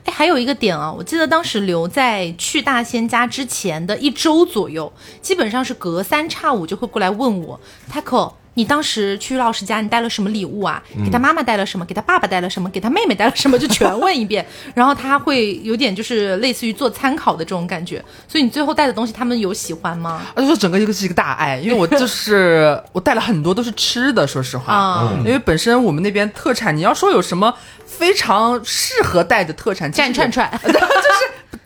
[0.06, 4.90] 哎，还有一个点啊，我记得当时留在去大仙家之前的一周左右，
[5.20, 7.60] 基本上是隔三差五就会过来问我
[7.92, 8.32] ，Taco。
[8.58, 10.82] 你当时去老师家，你带了什么礼物啊？
[11.04, 11.84] 给他妈妈带了什么？
[11.84, 12.70] 给他爸爸带了什么？
[12.70, 13.58] 给他妹妹带了什么？
[13.58, 18.02] 就全问一遍， 然后他会有点就是类似于做参考的这种感觉。
[18.26, 20.22] 所以你最后带的东西，他们有喜欢吗？
[20.34, 27.54] 啊，就是整个一个是一个大爱，因为我就是我带了很多都是吃的，说实话，啊因为本身我们那边特产，你要说有什么
[27.86, 30.78] 非常适合带的特产，其实蘸串串， 就是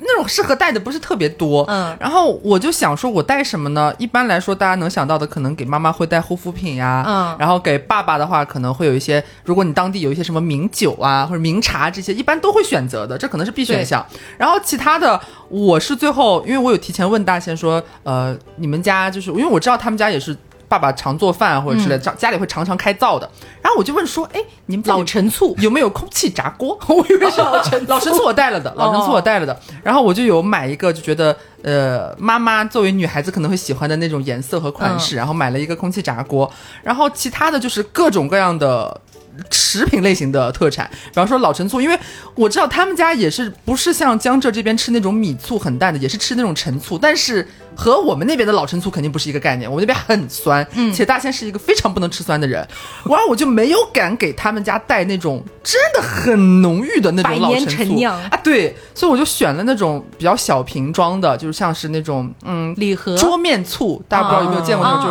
[0.02, 3.92] 那种适合带的不是特别多，嗯然后我就想说，我带什么呢？
[3.98, 14.04] 一般来说，大家能想到的，可能给妈妈会带护肤品呀，嗯然后给爸爸的话，可能会有一些，如果你当地有一些什么名酒啊或者名茶这些，一般都会选择的，这可能是必选项。
[14.36, 20.36] 然后其他的，我是最后，因为我有提前问大仙说，呃，你们家就是因为我知道他们家也是。
[20.70, 23.28] 爸爸常做饭或者之类的，家家里会常常开灶的。
[23.60, 26.78] 然后我就问说，哎，你们家老陈醋有没有空气炸锅？
[26.86, 29.58] 我以为是 老陈老陈醋我带了的，老陈醋我带了的。
[29.82, 36.48] 然后我就有买一个，就觉得呃，妈妈作为女孩子可能会喜欢的那种颜色和款式，然后买了一个空气炸锅。
[36.84, 39.00] 然后其他的就是各种各样的。
[39.50, 41.98] 食品类型的特产，比方说老陈醋，因为
[42.34, 49.70] 我知道他们家也是不是像江浙这边吃那种米醋很淡的，也是吃那种陈醋，但是和我们那边的老陈醋肯定不是一个概念。
[49.70, 52.66] 我们那边很酸，嗯且大仙是一个非常不能吃酸的人，
[53.04, 65.04] 然后我就没有敢给他们家带那种真的很浓郁的那种老陈醋啊，对，所以我就选了那种比较小瓶装的，就是像是那种嗯礼盒桌面醋，大家不知道有没有见过那种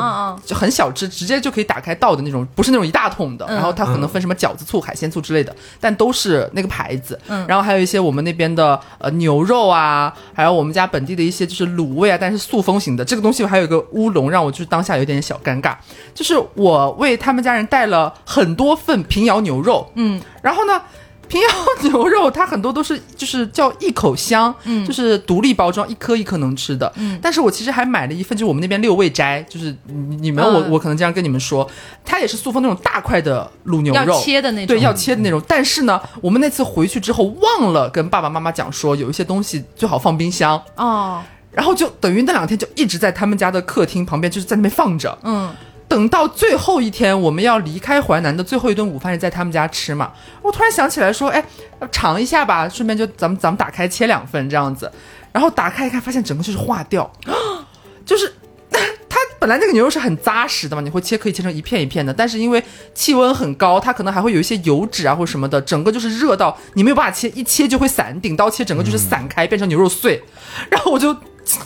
[0.46, 0.50] 就。
[0.50, 3.46] 就很小只，直接就可以打开倒的那种，不是那种一大桶的。
[3.48, 7.18] 嗯然后它可能分什么饺子醋、海鲜醋之类的，但都是那个牌子。
[7.28, 15.76] 嗯然后还有一些我们那边的呃牛肉啊，还有我们家本地的一些就是卤味啊，但是塑封型的这个东西还有一个乌龙，让我就是当下有点小尴尬。
[16.14, 20.82] 就是我为他们家人带了很多份平遥牛肉，嗯，然后呢。
[21.30, 21.48] 平遥
[21.84, 24.86] 牛肉它很多都是就是叫一口香，嗯。
[24.86, 26.92] 就是独立包装，一颗一颗能吃的。
[26.98, 27.18] 嗯。
[27.22, 30.72] 但是我其实还买了一份，就是我们那边六味斋，就是你你们我、嗯。
[30.72, 31.70] 我可能经常跟你们说，
[32.04, 35.42] 它也是塑封那种大块的卤牛要肉，切的那种，对，要切的那种。
[35.48, 41.22] 但是呢，我们那次回去之后忘了跟爸爸妈妈讲说，有一些东西最好放冰箱，哦，
[41.52, 45.18] 然后就等于那两天就一直在他们家的客厅旁边，就是在那边放着。
[45.24, 45.50] 嗯，
[45.90, 50.12] 等到最后一天，我们要离开淮南的最后一顿午饭是在他们家吃嘛。
[50.44, 51.44] 我突然想起来说，哎，
[51.92, 54.90] 尝一下吧，顺便就咱们咱们打开切两份这样子。
[55.32, 57.12] 然后打开一看，发现整个就是化掉，
[58.06, 58.32] 就是
[59.10, 62.64] 它本来那个牛肉是很扎实的嘛，你会切可以切成一片一片的，但是因为
[62.94, 70.24] 气温很高，它可能还会有一些油脂啊或者什么的，整个就是热到你没有办法切，一切就会散，顶刀切整个就是散开，变成牛肉碎。
[70.70, 71.16] 然后我就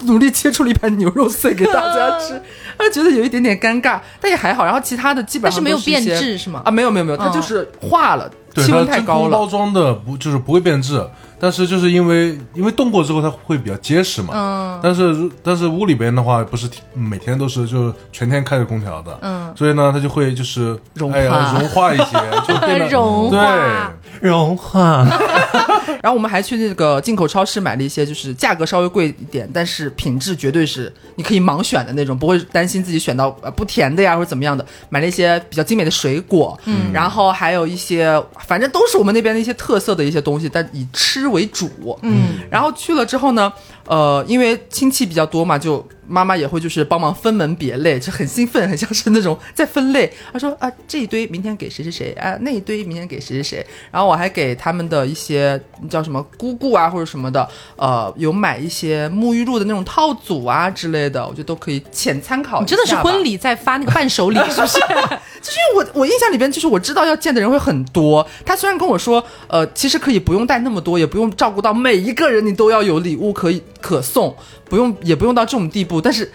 [0.03, 2.41] 努力切出了一盘牛肉碎给大家吃，
[2.77, 4.65] 啊，觉得有一点点尴尬，但也还好。
[4.65, 6.61] 然后其他的基本上但是没有变质是吗？
[6.65, 9.31] 啊，没有没有没有，它嗯就是化了，对，气温太高了。
[9.31, 11.05] 包装的不就是不会变质，
[11.39, 14.33] 但是就是因为因为冻过之后它会比较结实嘛。
[14.35, 22.17] 嗯但是但是屋里边的话不是每天都是就是全天开着空调的，嗯，所以呢它就会就是融哎呀化融化一些，
[22.47, 24.29] 就变得 融化对。
[24.29, 25.05] 融化，
[26.03, 34.65] 然后我们还去那个进口超市买了一些，就是价格稍微贵一点，但是品质绝对是你可以盲选的那种，不会担心自己选到呃不甜的呀或者怎么样的。
[34.89, 41.69] 买了一些比较精美的水果，嗯，然后还有一些，反正都是我们那边的一些特色的一些东西，但以吃为主，
[42.01, 43.53] 嗯，然后去了之后呢，
[43.87, 50.11] 呃，因为亲戚比较多嘛，就妈妈也会就是帮忙分门别类，就很兴奋，很像是那种在分类。
[50.31, 53.65] 她说啊，这一堆明天给谁谁谁啊，那一堆明天给谁谁谁。
[53.91, 62.59] 然后我还给他们的一些叫什么姑姑啊或者什么的，呃，有买一些沐浴露的那种套组啊之类的，我觉得都可以浅参考。
[62.59, 64.79] 你真的是婚礼在发那个伴手礼，是不是？
[65.43, 68.25] 就是因为我我印象里边，就是我知道要见的人会很多。
[68.45, 74.33] 他虽然跟我说，呃，其实可以不用带那么多，也不用照顾到每一个人，你都要有礼物可以可送，
[74.73, 76.01] 不用也不用到这种地步。
[76.01, 76.31] 但是，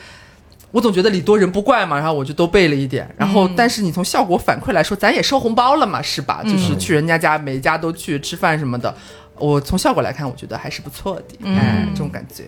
[0.70, 3.12] 我总觉得礼多人不怪嘛，然后我就都备了一点。
[3.16, 6.40] 然后，但是你从效果反馈来说，咱也收红包了嘛，是吧？
[6.44, 8.94] 就是去人家家，每一家都去吃饭什么的。
[9.34, 12.44] 我从效果来看，我觉得还是不错的，哎，这种感觉。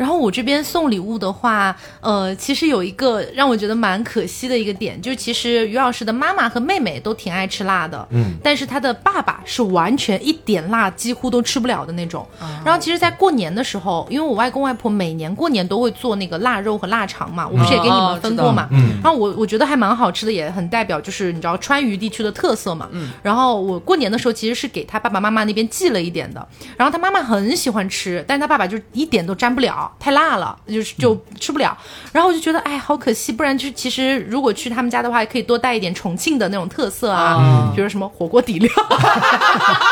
[0.00, 12.26] 然后我这边送礼物的话，呃，其实有一个让我觉得蛮可惜的一个点，就是其实于老师的妈妈和妹妹都挺爱吃辣的，嗯，但是他的爸爸是完全一点辣几乎都吃不了的那种。
[12.64, 26.48] 然后其实，在过年的时候，因为我外公外婆每年过年都会做那个腊肉和腊肠嘛，我不是也给你们分过嘛，嗯，然后我我觉得还蛮好吃的，也很代表就是你知道川渝地区的特色嘛，嗯，然后我过年的时候其实是给他爸爸妈妈那边寄了一点的，
[26.78, 29.89] 然后他妈妈很喜欢吃，但是他爸爸就一点都沾不了。
[29.98, 31.76] 太辣了，就是就吃不了。
[32.12, 33.32] 然后我就觉得，哎，好可惜。
[33.32, 38.70] 不然就是其实如果去他们家的话，可以多带一点重庆的那种特色啊，比如什么火锅底料。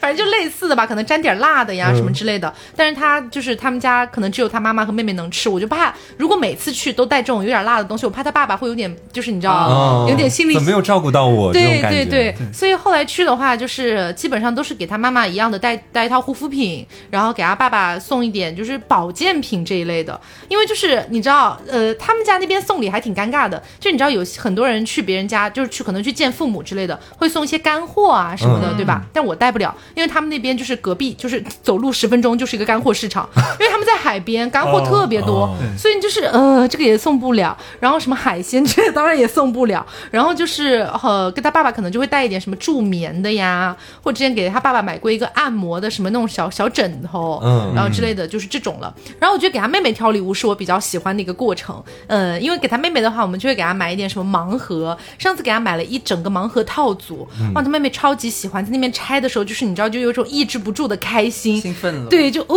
[0.00, 2.52] 反正就类似的吧，可能沾点辣的呀，什么之类的。
[2.76, 11.52] 但是他就是他们家可能只有他妈妈和妹妹能吃，我就怕如果每次去都带这种有点辣的东西，我怕他爸爸会有点就是你知道，有点心理怎么没有照顾到我？
[11.52, 20.20] 对对对，所以后来去的话，就是基本上都是给他妈妈一样的带带一套护肤品，然后给他爸爸送一点就是保健品这一类的。
[20.48, 29.02] 因为就是你知道，呃，他们家那边送礼还挺尴尬的，就你知道有很多人去别人家，就是去可能去见父母之类的，会送一些干货啊什么的，对吧？
[29.12, 29.74] 但我带不了。
[29.94, 33.28] 因为他们那边就是隔壁，就是走路十分钟就是一个干货市场，
[33.60, 37.56] 因为他们在海边，干货特别多，所以就是呃，这个也送不了。
[37.80, 39.84] 然后什么海鲜这当然也送不了。
[40.10, 48.94] 然后就是呃，跟他爸爸可能就会带一点什么助眠的呀，或之前给他爸爸买过一个按摩的什么那种小小枕头，嗯，然后之类的就是这种了。
[49.18, 54.96] 然后我觉得给他妹妹挑礼物是我比较喜欢的一个过程，呃，因为给他妹妹的话，我们就会给他买一点什么盲盒。
[55.18, 59.88] 上次给他买了一整个盲盒套组，哇，他妹妹超级喜欢，在那边拆的时候就是你知道。
[59.94, 62.08] 就有种抑制不住的开心，兴奋了。
[62.10, 62.56] 对，就哦，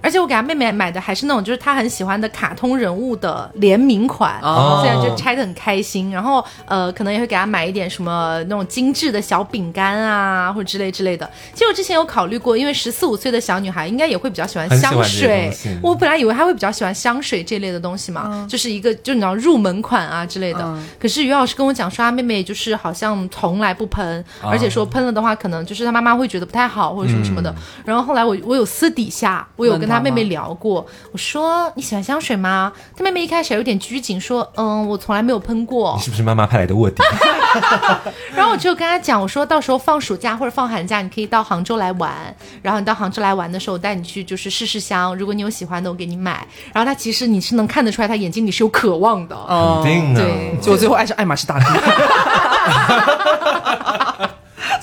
[0.00, 6.10] 而且我给他妹妹买的还是那种，就是她很喜欢的卡通人物的联名款，哦，所以就拆的很开心。
[6.10, 11.28] 然后呃，可能也会给他买一点什么那种精致的小饼干啊，或者之类之类的。
[11.52, 15.52] 其实我之前有考虑过，因为十四五岁的小女孩应该也会比较喜欢香水。
[15.82, 20.78] 我本来以为她会比较喜欢香水这类的东西嘛，就是一个就你知道入门款啊之类的。
[20.98, 26.78] 可是于老师跟我讲说，他妹妹就是好像从来不喷，而且说喷了的话，可能就是他妈妈会觉得不太好。
[26.78, 27.52] 好或者什么什么的，
[27.84, 32.72] 然后后来我我有私底下我有跟他妹妹聊过，我说你喜欢香水吗？
[32.96, 35.94] 他妹妹一开始有点拘谨，说嗯，我从来没有喷过。
[35.96, 37.02] 你是不是妈妈派来的卧底？
[38.32, 42.12] 然后我就跟他讲，我说到时候放暑假或者放寒假，你可以到杭州来玩。
[42.62, 46.46] 然后你到杭州来玩的时候，我带你去就是试试香，如果你有喜欢的，我给你买。
[46.72, 49.36] 然后他其实你是能看得出来，他眼睛里是有渴望的。
[49.82, 51.64] 肯定的，对，就 最后爱上爱马仕大帝。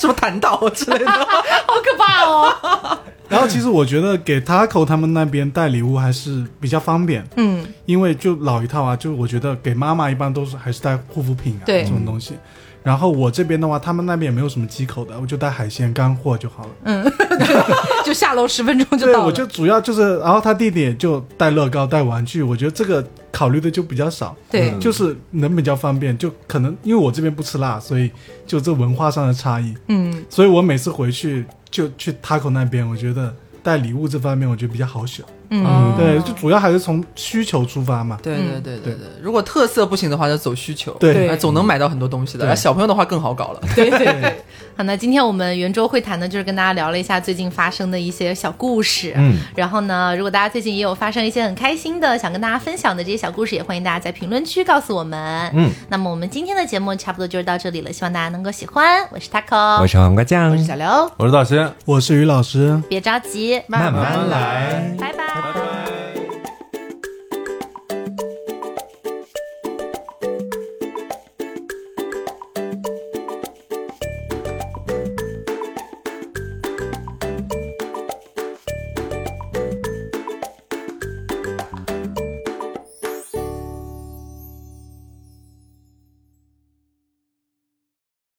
[0.05, 2.99] 什么弹道之类的， 好可怕哦！
[3.27, 12.35] 然后其实我觉得给 Taco 他们那边带礼物还是比较方便，嗯，因为就老一套啊，就我觉得给妈妈一般都是还是带护肤品啊，对这种东西。
[12.83, 16.69] 然后我这边的话，他们那边也没有什么忌口的，我就带海鲜干货就好了。
[16.83, 17.09] 嗯，就
[18.15, 19.19] 下楼十分钟就到了。
[19.19, 24.35] 对，我就主要就是，然后他弟弟就带乐高、带玩具，我觉得这个考虑的就比较少。
[24.49, 28.09] 对，就是能比较方便，就可能因为我这边不吃辣，所以
[28.47, 29.75] 就这文化上的差异。
[29.89, 35.23] 嗯，所以我每次回去就去 Taco 那边，我觉得带礼物这方面我觉得比较好选。
[35.49, 38.17] 嗯，对，就主要还是从需求出发嘛。
[38.23, 40.91] 对对对对对，如果特色不行的话，就走需求。
[40.93, 42.55] 对，总能买到很多东西的。
[42.55, 43.61] 小朋友的话更好搞了。
[43.75, 44.35] 对对对。
[44.77, 49.13] 好，那今天我们圆桌会谈呢，就是跟大家聊了一下最近发生的一些小故事。
[49.15, 49.37] 嗯。
[49.55, 55.49] 然后呢，如果大家最近也有发生一些很开心的，想跟大家分享的这些小故事，也欢迎大家在评论区告诉我们。
[55.53, 55.71] 嗯。
[55.87, 59.07] 那么我们今天的节目差不多就是到这里了，希望大家能够喜欢。
[59.11, 62.81] 我是 Taco，我是黄瓜酱，我是小刘，我是大仙，我是于老师。
[62.89, 64.93] 别着急，慢慢来。
[64.99, 66.24] 拜拜。